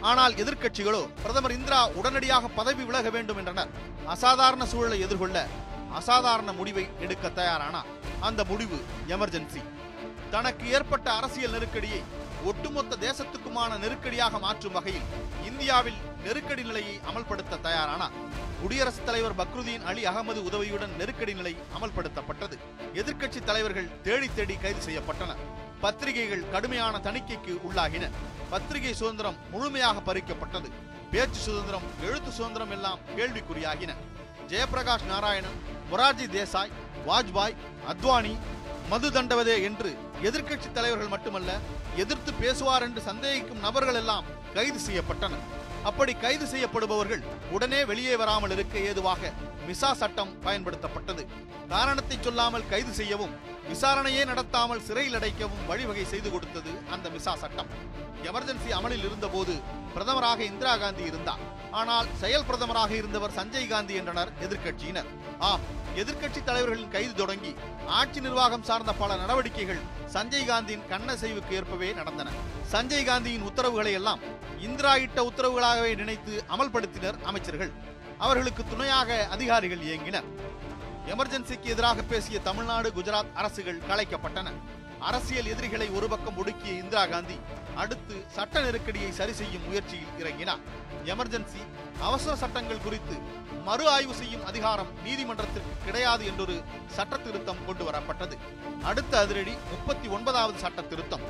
ஆனால் 0.00 0.34
எதிர்க்கட்சிகளோ 0.34 1.08
பிரதமர் 1.22 1.52
இந்திரா 1.52 1.88
உடனடியாக 1.88 2.48
பதவி 2.48 2.82
விலக 2.82 3.10
வேண்டும் 3.10 3.36
என்றனர். 3.36 3.68
அசாதாரண 4.06 4.66
சூழலை 4.66 5.00
எதிர்கொள்ள 5.00 5.46
அசாதாரண 5.92 6.52
முடிவை 6.52 6.88
எடுக்க 6.98 7.28
தயாரானார். 7.28 7.88
அந்த 8.20 8.44
முடிவு 8.44 8.84
எமர்ஜென்சி. 9.08 9.62
தனக்கு 10.30 10.68
ஏற்பட்ட 10.70 11.12
அரசியல் 11.12 11.50
நெருக்கடியை 11.50 12.02
ஒட்டுமொத்த 12.44 12.96
தேசத்துக்குமான 12.96 13.78
நெருக்கடியாக 13.78 14.38
மாற்றும் 14.38 14.72
வகையில் 14.72 15.02
இந்தியாவில் 15.44 15.94
நெருக்கடி 16.24 16.62
நிலையை 16.62 17.00
அமல்படுத்த 17.08 17.58
தயாரானார். 17.62 18.10
குடியரசுத் 18.62 19.06
தலைவர் 19.06 19.36
பக்ருதீன் 19.36 19.84
அலி 19.84 20.04
அகமது 20.04 20.42
உதவியுடன் 20.42 20.96
நெருக்கடி 20.96 21.34
நிலை 21.34 21.56
அமல்படுத்தப்பட்டது. 21.80 22.58
எதிர்க்கட்சி 22.94 23.44
தலைவர்கள் 23.44 24.02
தேடி 24.02 24.30
தேடி 24.34 24.56
கைது 24.56 24.80
செய்யப்பட்டனர். 24.86 25.36
பத்திரிகைகள் 25.80 26.50
கடுமையான 26.50 26.98
தணிக்கைக்கு 26.98 27.56
உள்ளாகின. 27.70 28.10
பத்திரிகை 28.50 28.94
சுதந்திரம் 28.94 29.36
முழுமையாக 29.50 30.12
பறிக்கப்பட்டது. 30.12 30.70
பேச்சு 31.10 31.40
சுதந்திரம் 31.40 31.82
எழுத்து 32.02 32.30
சுதந்திரம் 32.30 32.70
எல்லாம் 32.70 32.98
கேள்விக்குறியாகின. 33.16 33.94
ஜெயபிரகாஷ் 34.48 35.04
நாராயணன் 35.04 35.58
மொரார்ஜி 35.90 36.26
தேசாய் 36.26 36.72
வாஜ்பாய் 37.06 37.56
அத்வானி 37.88 38.36
மது 38.90 39.08
தண்டவதே 39.10 39.56
என்று 39.68 39.90
எதிர்க்கட்சி 40.22 40.68
தலைவர்கள் 40.72 41.12
மட்டுமல்ல 41.14 41.50
எதிர்த்து 42.02 42.30
பேசுவார் 42.42 42.84
என்று 42.86 43.00
சந்தேகிக்கும் 43.08 43.64
நபர்கள் 43.66 43.98
எல்லாம் 44.00 44.28
கைது 44.54 44.80
செய்யப்பட்டனர். 44.86 45.44
அப்படி 45.88 46.12
கைது 46.14 46.46
செய்யப்படுபவர்கள் 46.46 47.22
உடனே 47.50 47.80
வெளியே 47.84 48.14
வராமல் 48.16 48.50
இருக்க 48.50 48.78
ஏதுவாக 48.88 49.32
மிசா 49.68 49.90
சட்டம் 50.00 50.32
பயன்படுத்தப்பட்டது. 50.44 51.22
காரணத்தை 51.72 52.16
சொல்லாமல் 52.26 52.68
கைது 52.70 52.92
செய்யவும் 53.00 53.34
விசாரணையே 53.72 54.22
நடத்தாமல் 54.30 54.84
சிறையில் 54.86 55.16
அடைக்கவும் 55.18 55.66
வழிவகை 55.70 56.04
செய்து 56.12 56.28
கொடுத்தது 56.34 56.72
அந்த 56.94 57.06
மிசா 57.16 57.34
சட்டம். 57.42 57.70
எமர்ஜென்சி 58.28 58.70
அமலில் 58.78 59.04
இருந்தபோது 59.08 59.54
பிரதமராக 59.94 60.40
இந்திரா 60.52 60.72
காந்தி 60.82 61.04
இருந்தார். 61.10 61.42
ஆனால் 61.80 62.08
செயல் 62.22 62.46
பிரதமராக 62.48 62.92
இருந்தவர் 63.00 63.36
சஞ்சய் 63.38 63.70
காந்தி 63.72 63.94
என்றனர் 64.00 64.32
எதிர்க்கட்சியினர். 64.46 65.10
ஆம் 65.50 65.64
எதிர்க்கட்சி 66.00 66.40
தலைவர்களின் 66.48 66.92
கைது 66.94 67.14
தொடங்கி 67.20 67.52
ஆட்சி 67.98 68.20
நிர்வாகம் 68.26 68.66
சார்ந்த 68.68 68.92
பல 69.00 69.16
நடவடிக்கைகள் 69.22 69.80
சஞ்சய் 70.14 70.48
காந்தியின் 70.50 70.84
கண்ணசைவுக்கு 70.90 71.52
ஏற்பவே 71.60 71.88
நடந்தன. 72.00 72.34
சஞ்சய் 72.72 73.08
காந்தியின் 73.08 73.46
உத்தரவுகளை 73.50 73.92
எல்லாம் 74.00 74.22
இந்திரா 74.66 74.92
இட்ட 75.04 75.20
உத்தரவுகளாகவே 75.30 75.92
நினைத்து 76.02 76.34
அமல்படுத்தினர் 76.56 77.20
அமைச்சர்கள். 77.30 77.72
அவர்களுக்கு 78.24 78.62
துணையாக 78.70 79.18
அதிகாரிகள் 79.34 79.86
இயங்கினர். 79.88 80.28
எமர்ஜென்சிக்கு 81.12 81.68
எதிராக 81.74 82.02
பேசிய 82.02 82.38
தமிழ்நாடு 82.48 82.88
குஜராத் 82.96 83.32
அரசுகள் 83.34 83.84
கலைக்கப்பட்டன. 83.90 84.48
அரசியல் 85.08 85.50
எதிரிகளை 85.52 85.86
ஒரு 85.98 86.06
பக்கம் 86.12 86.38
ஒடுக்கிய 86.40 86.72
இந்திரா 86.82 87.02
காந்தி 87.12 87.36
அடுத்து 87.82 88.14
சட்ட 88.36 88.60
நெருக்கடியை 88.60 89.10
சரி 89.18 89.34
செய்யும் 89.40 89.66
முயற்சியில் 89.68 90.18
இறங்கினார். 90.22 90.62
எமர்ஜென்சி 91.12 91.62
அவசர 92.08 92.32
சட்டங்கள் 92.42 92.84
குறித்து 92.86 93.16
மறு 93.68 93.84
ஆய்வு 93.94 94.14
செய்யும் 94.20 94.44
அதிகாரம் 94.50 94.90
நீதிமன்றத்திற்கு 95.04 95.72
கிடையாது 95.86 96.22
என்றொரு 96.30 96.56
சட்ட 96.96 97.16
திருத்தம் 97.24 97.64
கொண்டு 97.66 97.84
வரப்பட்டது 97.88 98.36
அடுத்த 98.90 99.12
அதிரடி 99.18 99.54
முப்பத்தி 99.70 100.08
ஒன்பதாவது 100.16 100.58
சட்ட 100.64 100.82
திருத்தம். 100.92 101.24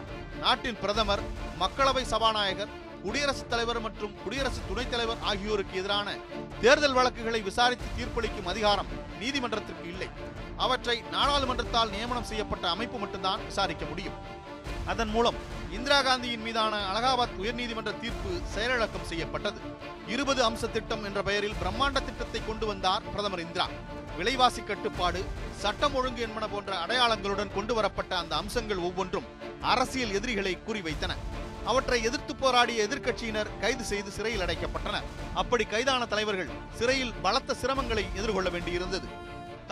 நாட்டின் 0.44 0.80
பிரதமர் 0.82 1.24
மக்களவை 1.62 2.04
சபாநாயகர் 2.12 2.74
குடியரசுத் 3.04 3.50
தலைவர் 3.52 3.80
மற்றும் 3.84 4.14
குடியரசு 4.22 4.60
துணைத் 4.68 4.90
தலைவர் 4.90 5.22
ஆகியோருக்கு 5.30 5.74
எதிரான 5.80 6.08
தேர்தல் 6.60 6.96
வழக்குகளை 6.98 7.40
விசாரித்து 7.46 7.86
தீர்ப்பளிக்கும் 7.98 8.50
அதிகாரம் 8.52 8.90
நீதிமன்றத்திற்கு 9.20 9.86
இல்லை. 9.92 10.08
அவற்றை 10.64 10.96
நாடாளுமன்றத்தால் 11.14 11.92
நியமனம் 11.94 12.28
செய்யப்பட்ட 12.30 12.68
அமைப்பு 12.74 12.98
மட்டும்தான் 12.98 13.44
விசாரிக்க 13.44 13.84
முடியும். 13.84 14.18
அதன் 14.86 15.12
மூலம் 15.14 15.38
இந்திரா 15.76 15.98
காந்தியின் 16.02 16.44
மீதான 16.46 16.74
அலகாபாத் 16.92 17.38
உயர்நீதிமன்ற 17.42 17.90
தீர்ப்பு 18.02 18.30
செயலிழக்கம் 18.54 19.08
செய்யப்பட்டது. 19.10 19.60
இருபது 20.14 20.40
அம்ச 20.48 20.70
திட்டம் 20.76 21.04
என்ற 21.04 21.20
பெயரில் 21.22 21.58
பிரம்மாண்ட 21.62 21.98
திட்டத்தை 22.08 22.40
கொண்டு 22.46 22.66
வந்தார் 22.66 23.02
பிரதமர் 23.10 23.44
இந்திரா. 23.46 23.66
விலைவாசி 24.16 24.62
கட்டுப்பாடு 24.62 25.20
சட்டம் 25.62 25.94
ஒழுங்கு 25.94 26.22
என்பன 26.26 26.46
போன்ற 26.48 26.72
அடையாளங்களுடன் 26.86 27.54
கொண்டு 27.54 27.74
வரப்பட்ட 27.74 28.12
அந்த 28.16 28.34
அம்சங்கள் 28.36 28.86
ஒவ்வொன்றும் 28.88 29.28
அரசியல் 29.74 30.16
எதிரிகளை 30.18 30.58
குறிவைத்தன. 30.66 31.14
அவற்றை 31.66 31.98
எதிர்த்து 32.02 32.36
போராடிய 32.36 32.86
எதிர்க்கட்சியினர் 32.86 33.50
கைது 33.60 33.84
செய்து 33.84 34.10
சிறையில் 34.10 34.44
அடைக்கப்பட்டனர். 34.46 35.08
அப்படி 35.34 35.64
கைதான 35.64 36.06
தலைவர்கள் 36.06 36.52
சிறையில் 36.78 37.16
பலத்த 37.22 37.56
சிரமங்களை 37.62 38.04
எதிர்கொள்ள 38.14 38.50
வேண்டியிருந்தது. 38.50 39.08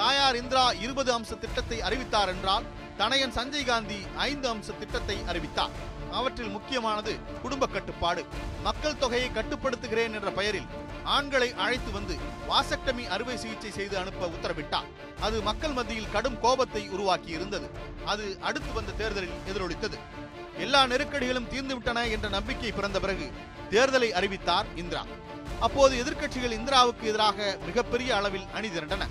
தாயார் 0.01 0.37
இந்திரா 0.41 0.73
இருபது 0.85 1.13
அம்ச 1.19 1.39
திட்டத்தை 1.45 1.79
அறிவித்தார் 1.83 2.29
என்றால் 2.29 2.67
தனையன் 2.99 3.37
சஞ்சய் 3.39 3.69
காந்தி 3.71 3.99
ஐந்து 4.31 4.47
அம்ச 4.53 4.77
திட்டத்தை 4.79 5.17
அறிவித்தார். 5.27 5.75
அவற்றில் 6.19 6.53
முக்கியமானது 6.57 7.13
குடும்ப 7.43 7.65
கட்டுப்பாடு. 7.67 8.23
மக்கள் 8.67 9.01
தொகையை 9.03 9.31
கட்டுப்படுத்துகிறேன் 9.31 10.15
என்ற 10.19 10.31
பெயரில் 10.39 10.69
ஆண்களை 11.17 11.55
அழைத்து 11.65 11.91
வந்து 11.97 12.15
வாசக்டமி 12.49 13.05
அறுவை 13.15 13.37
சிகிச்சை 13.43 13.73
செய்து 13.79 13.99
அனுப்ப 13.99 14.31
உத்தரவிட்டார். 14.37 14.89
அது 15.21 15.43
மக்கள் 15.43 15.77
மத்தியில் 15.79 16.11
கடும் 16.15 16.41
கோபத்தை 16.41 16.89
உருவாக்கி 16.95 17.31
இருந்தது 17.39 17.69
அது 18.05 18.39
அடுத்து 18.41 18.73
வந்த 18.73 18.93
தேர்தலில் 18.93 19.39
எதிரொலித்தது. 19.53 19.99
எல்லா 20.59 20.87
நெருக்கடிகளும் 20.87 21.49
தீர்ந்துவிட்டன 21.53 22.11
என்ற 22.11 22.29
நம்பிக்கை 22.29 22.73
பிறந்த 22.73 23.01
பிறகு 23.01 23.27
தேர்தலை 23.71 24.11
அறிவித்தார் 24.11 24.67
இந்திரா. 24.77 25.03
அப்போது 25.61 25.95
எதிர்க்கட்சிகள் 26.03 26.57
இந்திராவுக்கு 26.59 27.05
எதிராக 27.11 27.57
மிகப்பெரிய 27.67 28.17
அளவில் 28.17 28.47
அணிதிரண்டன 28.55 29.07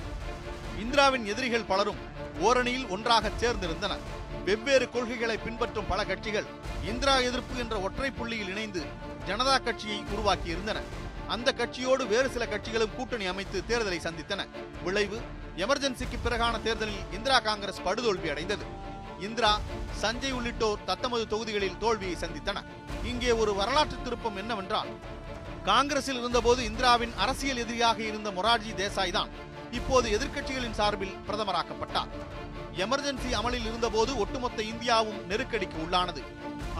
இந்திராவின் 0.79 1.25
எதிரிகள் 1.25 1.69
பலரும் 1.71 1.99
ஓரணியில் 2.41 2.87
ஒன்றாக 2.87 3.31
சேர்ந்திருந்தனர். 3.41 4.03
வெவ்வேறு 4.45 4.89
கொள்கைகளை 4.89 5.37
பின்பற்றும் 5.37 5.87
பல 5.87 6.05
கட்சிகள் 6.05 6.47
இந்திரா 6.85 7.15
எதிர்ப்பு 7.29 7.59
என்ற 7.59 7.79
ஒற்றை 7.79 8.11
புள்ளியில் 8.11 8.47
இணைந்து 8.47 8.83
ஜனதா 9.27 9.63
கட்சியை 9.63 10.03
உருவாக்கியிருந்தன. 10.15 10.81
அந்த 11.27 11.53
கட்சியோடு 11.53 12.07
வேறு 12.07 12.29
சில 12.29 12.45
கட்சிகளும் 12.45 12.95
கூட்டணி 12.95 13.25
அமைத்து 13.25 13.63
தேர்தலை 13.67 13.99
சந்தித்தன. 14.03 14.41
விளைவு 14.83 15.19
எமர்ஜென்சிக்கு 15.57 16.17
பிறகான 16.23 16.61
தேர்தலில் 16.61 17.03
இந்திரா 17.11 17.39
காங்கிரஸ் 17.39 17.81
படுதோல்வி 17.85 18.29
அடைந்தது. 18.29 18.65
இந்திரா 19.25 19.51
சஞ்சய் 20.01 20.35
உள்ளிட்டோர் 20.37 20.83
தத்தமது 20.89 21.23
தொகுதிகளில் 21.33 21.77
தோல்வியை 21.83 22.15
சந்தித்தனர். 22.23 22.67
இங்கே 23.11 23.31
ஒரு 23.41 23.51
வரலாற்று 23.59 23.97
திருப்பம் 24.05 24.39
என்னவென்றால் 24.41 24.91
காங்கிரஸில் 25.69 26.19
இருந்தபோது 26.21 26.61
இந்திராவின் 26.69 27.15
அரசியல் 27.23 27.61
எதிரியாக 27.63 27.99
இருந்த 28.09 28.29
மொரார்ஜி 28.37 28.71
தேசாய் 28.81 29.15
தான் 29.17 29.31
இப்போது 29.77 30.07
எதிர்க்கட்சிகளின் 30.17 30.77
சார்பில் 30.79 31.15
பிரதமராக்கப்பட்டார். 31.27 32.11
எமர்ஜென்சி 32.83 33.29
அமலில் 33.39 33.67
இருந்தபோது 33.69 34.11
ஒட்டுமொத்த 34.23 34.59
இந்தியாவும் 34.71 35.19
நெருக்கடிக்கு 35.31 35.77
உள்ளானது. 35.85 36.21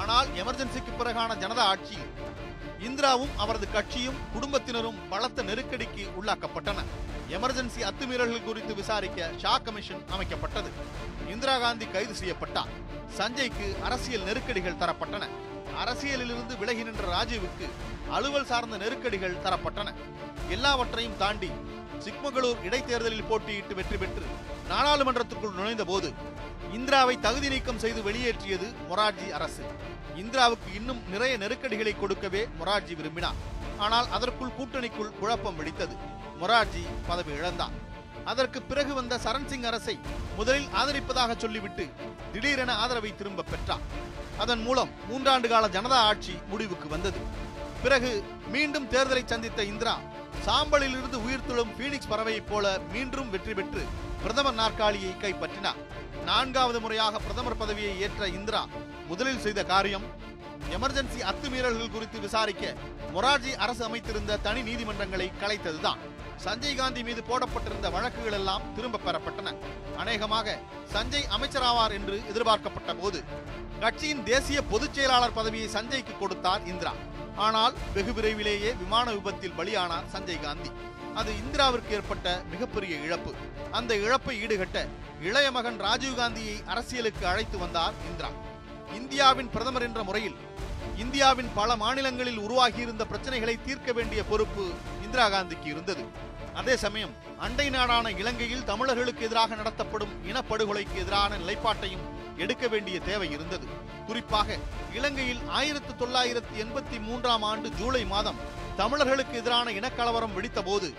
ஆனால் 0.02 0.28
எமர்ஜென்சிக்கு 0.42 0.92
பிறகான 1.00 1.38
ஜனதா 1.44 1.66
ஆட்சி 1.74 1.98
இந்திராவும் 2.86 3.36
அவரது 3.38 3.72
கட்சியும் 3.72 4.18
குடும்பத்தினரும் 4.34 4.98
பலத்த 5.10 5.44
நெருக்கடிக்கு 5.44 6.04
உள்ளாக்கப்பட்டன. 6.20 6.84
எமர்ஜென்சி 7.30 7.82
அத்துமீறல்கள் 7.90 8.44
குறித்து 8.44 8.76
விசாரிக்க 8.76 9.30
ஷா 9.38 9.58
கமிஷன் 9.58 10.04
அமைக்கப்பட்டது. 10.16 10.70
இந்திரா 11.30 11.60
காந்தி 11.60 11.86
கைது 11.86 12.16
செய்யப்பட்டார். 12.16 12.72
சஞ்சய்க்கு 13.18 13.68
அரசியல் 13.82 14.22
நெருக்கடிகள் 14.22 14.80
தரப்பட்டன. 14.82 15.28
அரசியலிலிருந்து 15.84 16.58
விலகி 16.58 16.84
நின்ற 16.84 17.04
ராஜீவுக்கு 17.16 17.66
அலுவல் 18.10 18.46
சார்ந்த 18.46 18.78
நெருக்கடிகள் 18.78 19.42
தரப்பட்டன. 19.44 19.94
எல்லாவற்றையும் 20.50 21.18
தாண்டி 21.18 21.52
சிக்மகளூர் 22.06 22.64
இடைத்தேர்தலில் 22.64 23.30
போட்டியிட்டு 23.30 23.74
வெற்றி 23.74 23.98
பெற்று 23.98 24.26
நாடாளுமன்றத்திற்குள் 24.70 25.58
நுழைந்த 25.60 25.86
போது 25.86 26.14
இந்திராவை 26.74 27.20
தகுதி 27.20 27.50
நீக்கம் 27.50 27.80
செய்து 27.80 28.02
வெளியேற்றியது 28.02 28.68
மொரார்ஜி 28.90 29.30
அரசு. 29.32 29.64
இந்திராவுக்கு 30.22 30.70
இன்னும் 30.76 31.02
நிறைய 31.10 31.34
நெருக்கடிகளை 31.38 31.94
கொடுக்கவே 32.00 32.42
மொரார்ஜி 32.60 32.96
விரும்பினார். 32.96 33.40
ஆனால் 33.78 34.08
அதற்குள் 34.10 34.56
கூட்டணிக்குள் 34.60 35.16
குழப்பம் 35.20 35.58
வெடித்தது. 35.60 35.96
மொரார்ஜி 36.42 36.84
பதவி 37.08 37.34
இழந்தார். 37.40 37.76
அதற்கு 38.32 38.60
பிறகு 38.62 38.94
வந்த 38.94 39.20
சரண் 39.26 39.50
சிங் 39.52 39.68
அரசை 39.70 39.96
முதலில் 40.38 40.72
ஆதரிப்பதாக 40.80 41.38
சொல்லிவிட்டு 41.38 41.86
திடீரென 42.32 42.72
ஆதரவை 42.84 43.12
திரும்ப 43.16 43.46
பெற்றார். 43.52 43.86
அதன் 44.44 44.64
மூலம் 44.68 44.92
மூன்றாண்டு 45.10 45.48
கால 45.48 45.68
ஜனதா 45.68 46.00
ஆட்சி 46.10 46.34
முடிவுக்கு 46.50 46.88
வந்தது. 46.96 47.22
பிறகு 47.84 48.12
மீண்டும் 48.54 48.90
தேர்தலை 48.92 49.24
சந்தித்த 49.26 49.64
இந்திரா 49.64 49.94
சாம்பலில் 50.48 50.94
இருந்து 50.98 51.18
உயிர்த்துளும் 51.26 51.72
பீனிக்ஸ் 51.78 52.10
பறவையைப் 52.12 52.50
போல 52.50 52.66
மீண்டும் 52.92 53.32
வெற்றி 53.32 53.54
பெற்று 53.54 53.82
பிரதமர் 54.22 54.56
நாற்காலியை 54.60 55.10
கைப்பற்றினார். 55.24 55.80
நான்காவது 56.30 56.80
முறையாக 56.84 57.20
பிரதமர் 57.26 57.58
பதவியை 57.62 57.94
ஏற்ற 58.06 58.28
இந்திரா 58.38 58.62
முதலில் 59.10 59.42
செய்த 59.46 59.62
காரியம் 59.72 60.06
எமர்ஜென்சி 60.76 61.20
அத்துமீறல்கள் 61.32 61.94
குறித்து 61.96 62.20
விசாரிக்க 62.26 62.74
மொரார்ஜி 63.16 63.52
அரசு 63.66 63.84
அமைத்திருந்த 63.88 64.40
தனி 64.46 64.62
நீதிமன்றங்களை 64.70 65.28
கலைத்ததுதான். 65.42 66.00
சஞ்சய் 66.46 66.80
காந்தி 66.80 67.04
மீது 67.10 67.22
போடப்பட்டிருந்த 67.30 67.90
வழக்குகள் 67.98 68.38
எல்லாம் 68.40 68.66
திரும்ப 68.78 69.04
பெறப்பட்டன. 69.06 69.54
அநேகமாக 70.04 70.58
சஞ்சய் 70.94 71.30
அமைச்சராவார் 71.38 71.98
என்று 72.00 72.18
எதிர்பார்க்கப்பட்ட 72.32 72.94
போது 73.04 73.22
கட்சியின் 73.84 74.26
தேசிய 74.32 74.62
பொதுச் 74.74 74.98
செயலாளர் 74.98 75.38
பதவியை 75.40 75.70
சஞ்சய்க்கு 75.78 76.16
கொடுத்தார் 76.18 76.66
இந்திரா. 76.74 76.94
ஆனால் 77.46 77.74
வெகு 77.94 78.14
விரைவிலேயே 78.14 78.70
விமான 78.82 79.08
விபத்தில் 79.12 79.58
பலியானார் 79.58 80.10
சஞ்சய் 80.14 80.42
காந்தி. 80.42 80.72
அது 81.20 81.32
இந்திராவிற்கு 81.42 81.92
ஏற்பட்ட 81.98 82.28
மிகப்பெரிய 82.52 82.98
இழப்பு. 83.06 83.32
அந்த 83.72 83.92
இழப்பை 83.96 84.36
ஈடுகட்ட 84.44 84.78
இளைய 85.22 85.48
மகன் 85.52 85.80
ராஜீவ்காந்தியை 85.82 86.58
அரசியலுக்கு 86.66 87.26
அழைத்து 87.28 87.58
வந்தார் 87.58 87.94
இந்திரா. 88.10 88.30
இந்தியாவின் 88.96 89.50
பிரதமர் 89.50 89.86
என்ற 89.88 90.04
முறையில் 90.04 90.38
இந்தியாவின் 91.04 91.50
பல 91.56 91.70
மாநிலங்களில் 91.76 92.40
உருவாகியிருந்த 92.46 93.06
பிரச்சனைகளை 93.12 93.56
தீர்க்க 93.66 93.92
வேண்டிய 93.92 94.24
பொறுப்பு 94.24 94.66
இந்திரா 95.06 95.26
காந்திக்கு 95.30 95.68
இருந்தது. 95.74 96.04
அதே 96.60 96.76
சமயம் 96.84 97.14
அண்டை 97.46 97.66
நாடான 97.70 98.12
இலங்கையில் 98.22 98.68
தமிழர்களுக்கு 98.70 99.24
எதிராக 99.26 99.56
நடத்தப்படும் 99.56 100.14
இனப்படுகொலைக்கு 100.30 100.96
எதிரான 101.04 101.38
நிலைப்பாட்டையும் 101.38 102.06
எடுக்க 102.44 102.68
வேண்டிய 102.74 102.98
தேவை 103.10 103.28
இருந்தது. 103.36 103.68
குறிப்பாக 104.08 104.58
இலங்கையில் 104.98 105.42
ஆயிரத்தி 105.58 105.94
தொள்ளாயிரத்தி 106.02 106.56
எண்பத்தி 106.64 106.98
மூன்றாம் 107.08 107.46
ஆண்டு 107.50 107.70
ஜூலை 107.80 108.06
மாதம் 108.06 108.40
தமிழர்களுக்கு 108.76 109.36
எதிரான 109.42 109.72
இனக்கலவரம் 109.72 110.36
வெடித்தபோது 110.38 110.90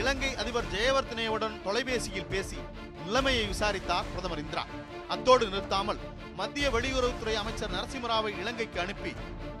இலங்கை 0.00 0.30
அதிபர் 0.42 0.70
ஜெயவர்தனேவுடன் 0.74 1.56
தொலைபேசியில் 1.64 2.30
பேசி 2.32 2.58
நிலைமையை 3.06 3.44
விசாரித்தார் 3.46 4.08
பிரதமர் 4.12 4.42
இந்திரா. 4.44 4.64
அத்தோடு 5.08 5.44
நிறுத்தாமல் 5.48 6.00
மத்திய 6.40 6.68
வெளியுறவுத்துறை 6.76 7.34
அமைச்சர் 7.42 7.74
நரசிம்மராவை 7.76 8.32
இலங்கைக்கு 8.42 8.80
அனுப்பி 8.80 9.12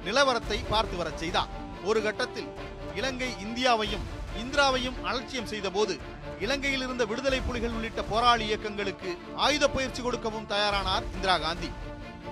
நிலவரத்தை 0.04 0.58
பார்த்து 0.68 0.96
வரச் 0.96 1.20
செய்தார். 1.24 1.52
ஒரு 1.84 2.02
கட்டத்தில் 2.02 2.50
இலங்கை 2.94 3.30
இந்தியாவையும் 3.46 4.06
இந்திராவையும் 4.42 5.02
அலட்சியம் 5.02 5.46
செய்தபோது 5.46 5.94
இலங்கையில் 6.40 6.80
இருந்த 6.80 7.04
விடுதலை 7.04 7.40
புலிகள் 7.40 7.70
உள்ளிட்ட 7.70 8.02
போராளி 8.02 8.44
இயக்கங்களுக்கு 8.46 9.18
ஆயுத 9.36 9.68
பயிற்சி 9.68 10.02
கொடுக்கவும் 10.02 10.48
தயாரானார் 10.48 11.06
இந்திரா 11.14 11.38
காந்தி. 11.38 11.70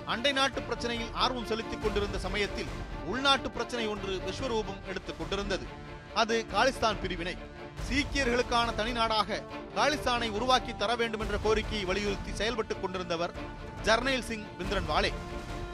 அண்டை 0.07 0.33
நாட்டு 0.33 0.61
பிரச்சனையில் 0.61 1.13
ஆர்வம் 1.13 1.47
செலுத்திக் 1.47 1.83
கொண்டிருந்த 1.83 2.19
சமயத்தில் 2.19 2.73
உள்நாட்டு 3.07 3.51
பிரச்சனை 3.51 3.87
ஒன்று 3.87 4.21
விஸ்வரூபம் 4.27 4.81
எடுத்துக் 4.89 5.19
கொண்டிருந்தது. 5.19 5.67
அது 6.15 6.47
காலிஸ்தான் 6.53 7.01
பிரிவினை. 7.01 7.37
சீக்கியர்களுக்கான 7.89 8.69
தனிநாடாக 8.79 9.43
காலிஸ்தானை 9.77 10.29
உருவாக்கி 10.31 10.73
தர 10.77 10.97
வேண்டும் 10.97 11.21
என்ற 11.21 11.37
கோரிக்கையை 11.37 11.85
வலியுறுத்தி 11.85 12.31
செயல்பட்டுக் 12.31 12.83
கொண்டிருந்தவர் 12.83 13.33
ஜர்னைல் 13.83 14.23
சிங் 14.23 14.47
பிந்திரன்வாலே 14.59 15.13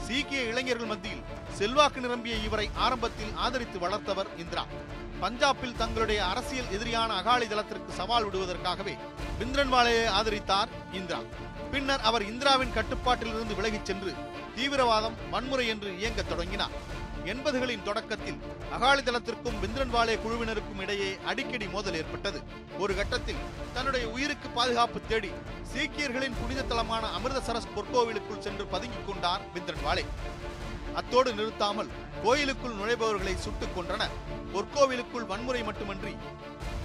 சீக்கிய 0.07 0.43
இளைஞர்கள் 0.43 0.87
மத்தியில் 0.87 1.25
செல்வாக்கு 1.53 2.01
நிரம்பிய 2.01 2.35
இவரை 2.37 2.71
ஆரம்பத்தில் 2.75 3.35
ஆதரித்து 3.35 3.79
வளர்த்தவர் 3.79 4.31
இந்திரா. 4.37 4.64
பஞ்சாபில் 5.20 5.76
தங்களுடைய 5.76 6.26
அரசியல் 6.26 6.70
எதிரியான 6.72 7.11
அகாலி 7.20 7.48
தளத்திற்கு 7.48 7.92
சவால் 7.92 8.26
விடுவதற்காகவே 8.26 8.94
பிந்திரன்வாலையை 9.40 10.06
ஆதரித்தார் 10.18 10.70
இந்திரா. 10.92 11.20
பின்னர் 11.70 12.00
அவர் 12.00 12.24
இந்திராவின் 12.26 12.72
கட்டுப்பாட்டிலிருந்து 12.72 13.54
விலகிச் 13.54 13.85
சென்று 13.85 14.14
தீவிரவாதம் 14.56 15.18
வன்முறை 15.30 15.66
என்று 15.68 15.98
இயங்கத் 15.98 16.28
தொடங்கினார். 16.28 16.74
எண்பதுகளின் 17.24 17.83
தொடக்கத்தில் 17.83 18.38
அகாலிதளத்திற்கும் 18.78 19.59
பிந்திரன்வாலே 19.62 20.14
குழுவினருக்கும் 20.24 20.80
இடையே 20.80 21.18
அடிக்கடி 21.26 21.66
மோதல் 21.66 21.94
ஏற்பட்டது. 21.94 22.42
ஒரு 22.78 22.96
கட்டத்தில் 22.96 23.42
தன்னுடைய 23.74 24.09
உயிருக்கு 24.09 24.48
பாதுகாப்பு 24.48 25.00
தேடி 25.09 25.30
சீக்கியர்களின் 25.72 26.38
புனித 26.40 26.62
தலமான 26.62 27.04
அமிர்தசரஸ் 27.18 27.72
பொற்கோவிலுக்குள் 27.76 28.38
சென்று 28.38 28.66
பதுங்கிக் 28.66 29.06
கொண்டார் 29.06 29.40
பிந்திரன்வாலே 29.54 30.04
அத்தோடு 30.94 31.35
நிறுத்தாமல் 31.35 31.90
கோயிலுக்குள் 32.22 32.79
நுழைபவர்களை 32.81 33.35
சுட்டுக் 33.35 33.79
கொன்றனர் 33.79 34.16
பொற்கோவிலுக்குள் 34.55 35.26
வன்முறை 35.26 35.62
மட்டுமன்றி 35.62 36.16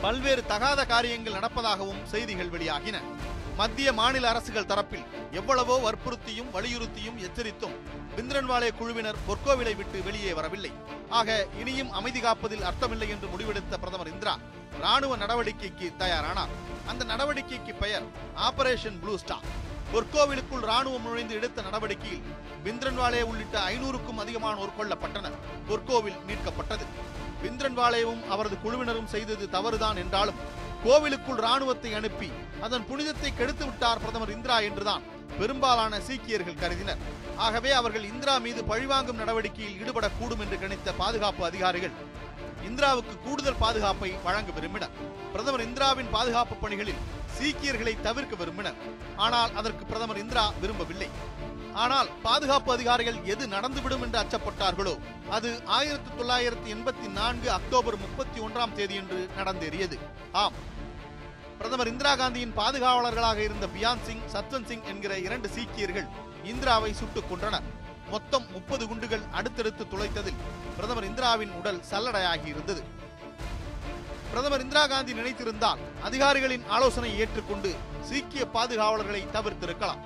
பல்வேறு 0.02 0.46
தகாத 0.46 0.86
காரியங்கள் 0.86 1.34
நடப்பதாகவும் 1.34 2.04
செய்திகள் 2.04 2.50
வெளியாகின. 2.50 3.02
மத்திய 3.58 3.94
மாநில 3.94 4.30
அரசுகள் 4.30 4.66
தரப்பில் 4.66 5.06
எவ்வளவோ 5.32 5.76
வற்புறுத்தியும் 5.78 6.52
வலியுறுத்தியும் 6.54 7.18
எச்சரித்தும் 7.18 7.76
பிந்திரன்வாலே 8.16 8.70
குழுவினர் 8.76 9.22
பொற்கோவிலை 9.28 9.76
விட்டு 9.76 10.04
வெளியே 10.04 10.34
வரவில்லை. 10.34 10.72
ஆக 11.10 11.48
இனியும் 11.60 11.92
அமைதி 11.92 12.20
காப்பதில் 12.20 12.64
அர்த்தமில்லை 12.64 13.10
என்று 13.10 13.28
முடிவெடுத்த 13.28 13.78
பிரதமர் 13.78 14.08
இந்திரா 14.08 14.38
ராணுவ 14.80 15.18
நடவடிக்கைக்கு 15.18 15.94
தயாரானார். 16.00 16.54
அந்த 16.88 17.06
நடவடிக்கைக்கு 17.06 17.74
பெயர் 17.80 18.04
ஆபரேஷன் 18.36 19.00
ப்ளூ 19.00 19.18
ஸ்டார். 19.18 19.74
பொற்கோவிலுக்குள் 19.96 20.66
ராணுவம் 20.70 21.06
நுழைந்து 21.08 21.34
எடுத்த 21.38 21.60
நடவடிக்கையில் 21.66 22.24
பிந்திரன்வாலே 22.64 23.22
உள்ளிட்ட 23.30 23.56
ஐநூறுக்கும் 23.74 24.20
அதிகமானோர் 24.24 24.74
கொல்லப்பட்டனர். 24.80 25.38
பொற்கோவில் 25.70 26.18
மீட்கப்பட்டது. 26.30 26.86
பிந்திரன்வாலேவும் 27.44 28.24
அவரது 28.34 28.58
குழுவினரும் 28.64 29.12
செய்தது 29.14 29.46
தவறுதான் 29.56 30.00
என்றாலும் 30.04 30.42
கோவிலுக்குள் 30.86 31.40
ராணுவத்தை 31.46 31.92
அனுப்பி 32.00 32.30
அதன் 32.66 32.88
புனிதத்தை 32.90 33.32
கெடுத்து 33.38 33.66
விட்டார் 33.70 34.02
பிரதமர் 34.04 34.34
இந்திரா 34.36 34.58
என்றுதான் 34.70 35.06
பெரும்பாலான 35.40 36.02
சீக்கியர்கள் 36.08 36.62
கருதினர். 36.64 37.02
ஆகவே 37.46 37.72
அவர்கள் 37.80 38.10
இந்திரா 38.12 38.36
மீது 38.48 38.64
பழிவாங்கும் 38.72 39.22
நடவடிக்கையில் 39.24 39.80
ஈடுபடக்கூடும் 39.82 40.44
என்று 40.46 40.60
கணித்த 40.64 40.98
பாதுகாப்பு 41.02 41.46
அதிகாரிகள் 41.52 41.96
இந்திராவுக்கு 42.66 43.20
கூடுதல் 43.24 43.56
பாதுகாப்பை 43.56 44.12
வழங்க 44.24 44.52
விரும்பினர். 44.52 44.90
பிரதமர் 45.32 45.64
இந்திராவின் 45.64 46.10
பாதுகாப்பு 46.10 46.56
பணிகளில் 46.56 47.02
சீக்கியர்களை 47.40 48.02
தவிர்க்க 48.02 48.36
விரும்பினர். 48.36 48.74
ஆனால் 49.16 49.56
அதற்கு 49.56 49.86
பிரதமர் 49.86 50.18
இந்திரா 50.18 50.52
விரும்பவில்லை. 50.62 51.10
ஆனால் 51.74 52.10
பாதுகாப்பு 52.24 52.74
அதிகாரிகள் 52.74 53.24
எது 53.24 53.48
நடந்துவிடும் 53.48 54.02
என்று 54.02 54.20
அச்சப்பட்டார்களோ 54.20 55.00
அது 55.30 55.62
ஆயிரத்தி 55.66 56.24
தொள்ளாயிரத்தி 56.24 56.74
எண்பத்தி 56.74 57.12
நான்கு 57.12 57.52
அக்டோபர் 57.52 57.98
முப்பத்தி 57.98 58.40
ஒன்றாம் 58.40 58.74
தேதியன்று 58.74 59.30
நடந்தேறியது. 59.38 60.00
ஆம். 60.32 60.74
பிரதமர் 61.58 61.88
இந்திரா 61.88 62.16
காந்தியின் 62.16 62.54
பாதுகாவலர்களாக 62.58 63.38
இருந்த 63.38 63.68
பியான் 63.68 64.04
சிங் 64.04 64.22
சத்வந்த் 64.34 64.66
சிங் 64.66 64.84
என்கிற 64.84 65.20
இரண்டு 65.20 65.50
சீக்கியர்கள் 65.50 66.08
இந்திராவை 66.44 66.94
சுட்டுக் 66.94 67.34
கொன்றனர். 67.34 67.64
மொத்தம் 68.10 68.52
முப்பது 68.52 68.88
குண்டுகள் 68.88 69.22
அடுத்தடுத்து 69.32 69.86
துளைத்ததில் 69.86 70.42
பிரதமர் 70.78 71.08
இந்திராவின் 71.10 71.54
உடல் 71.60 71.82
சல்லடையாகி 71.92 72.48
இருந்தது. 72.54 72.82
பிரதமர் 74.32 74.64
இந்திரா 74.64 74.84
காந்தி 74.92 75.14
நினைத்திருந்தால் 75.14 75.82
அதிகாரிகளின் 76.08 76.66
ஆலோசனை 76.76 77.12
ஏற்றுக்கொண்டு 77.22 77.70
சீக்கிய 78.10 78.44
பாதுகாவலர்களை 78.56 79.22
தவிர்த்திருக்கலாம். 79.36 80.02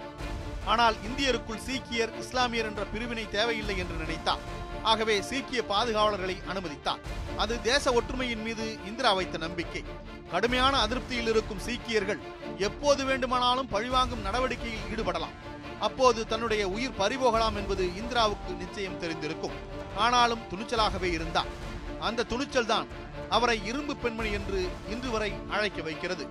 ஆனால் 0.71 0.95
இந்தியருக்குள் 1.07 1.63
சீக்கியர் 1.67 2.11
இஸ்லாமியர் 2.23 2.69
என்ற 2.71 2.83
பிரிவினை 2.93 3.25
தேவையில்லை 3.37 3.75
என்று 3.83 3.95
நினைத்தார். 4.03 4.43
ஆகவே 4.91 5.15
சீக்கிய 5.29 5.61
பாதுகாவலர்களை 5.71 6.35
அனுமதித்தார். 6.51 7.01
அது 7.43 7.53
தேச 7.61 7.91
ஒற்றுமையின் 7.97 8.43
மீது 8.47 8.65
இந்திரா 8.89 9.11
வைத்த 9.19 9.37
நம்பிக்கை. 9.45 9.83
கடுமையான 10.33 10.73
அதிருப்தியில் 10.85 11.31
இருக்கும் 11.33 11.63
சீக்கியர்கள் 11.67 12.21
எப்போது 12.67 13.01
வேண்டுமானாலும் 13.09 13.71
பழிவாங்கும் 13.75 14.25
நடவடிக்கையில் 14.27 14.87
ஈடுபடலாம். 14.93 15.35
அப்போது 15.87 16.19
தன்னுடைய 16.31 16.63
உயிர் 16.75 16.97
பறிபோகலாம் 17.01 17.57
என்பது 17.61 17.83
இந்திராவுக்கு 18.01 18.53
நிச்சயம் 18.63 19.01
தெரிந்திருக்கும். 19.03 19.57
ஆனாலும் 19.97 20.45
துணிச்சலாகவே 20.51 21.11
இருந்தார் 21.11 21.51
அந்த 21.99 22.23
துணிச்சல் 22.23 22.65
தான் 22.65 22.87
அவரை 23.29 23.65
இரும்பு 23.65 23.95
பெண்மணி 23.95 24.31
என்று 24.31 24.69
இன்று 24.89 25.09
வரை 25.09 25.33
அழைக்க 25.49 25.81
வைக்கிறது. 25.81 26.25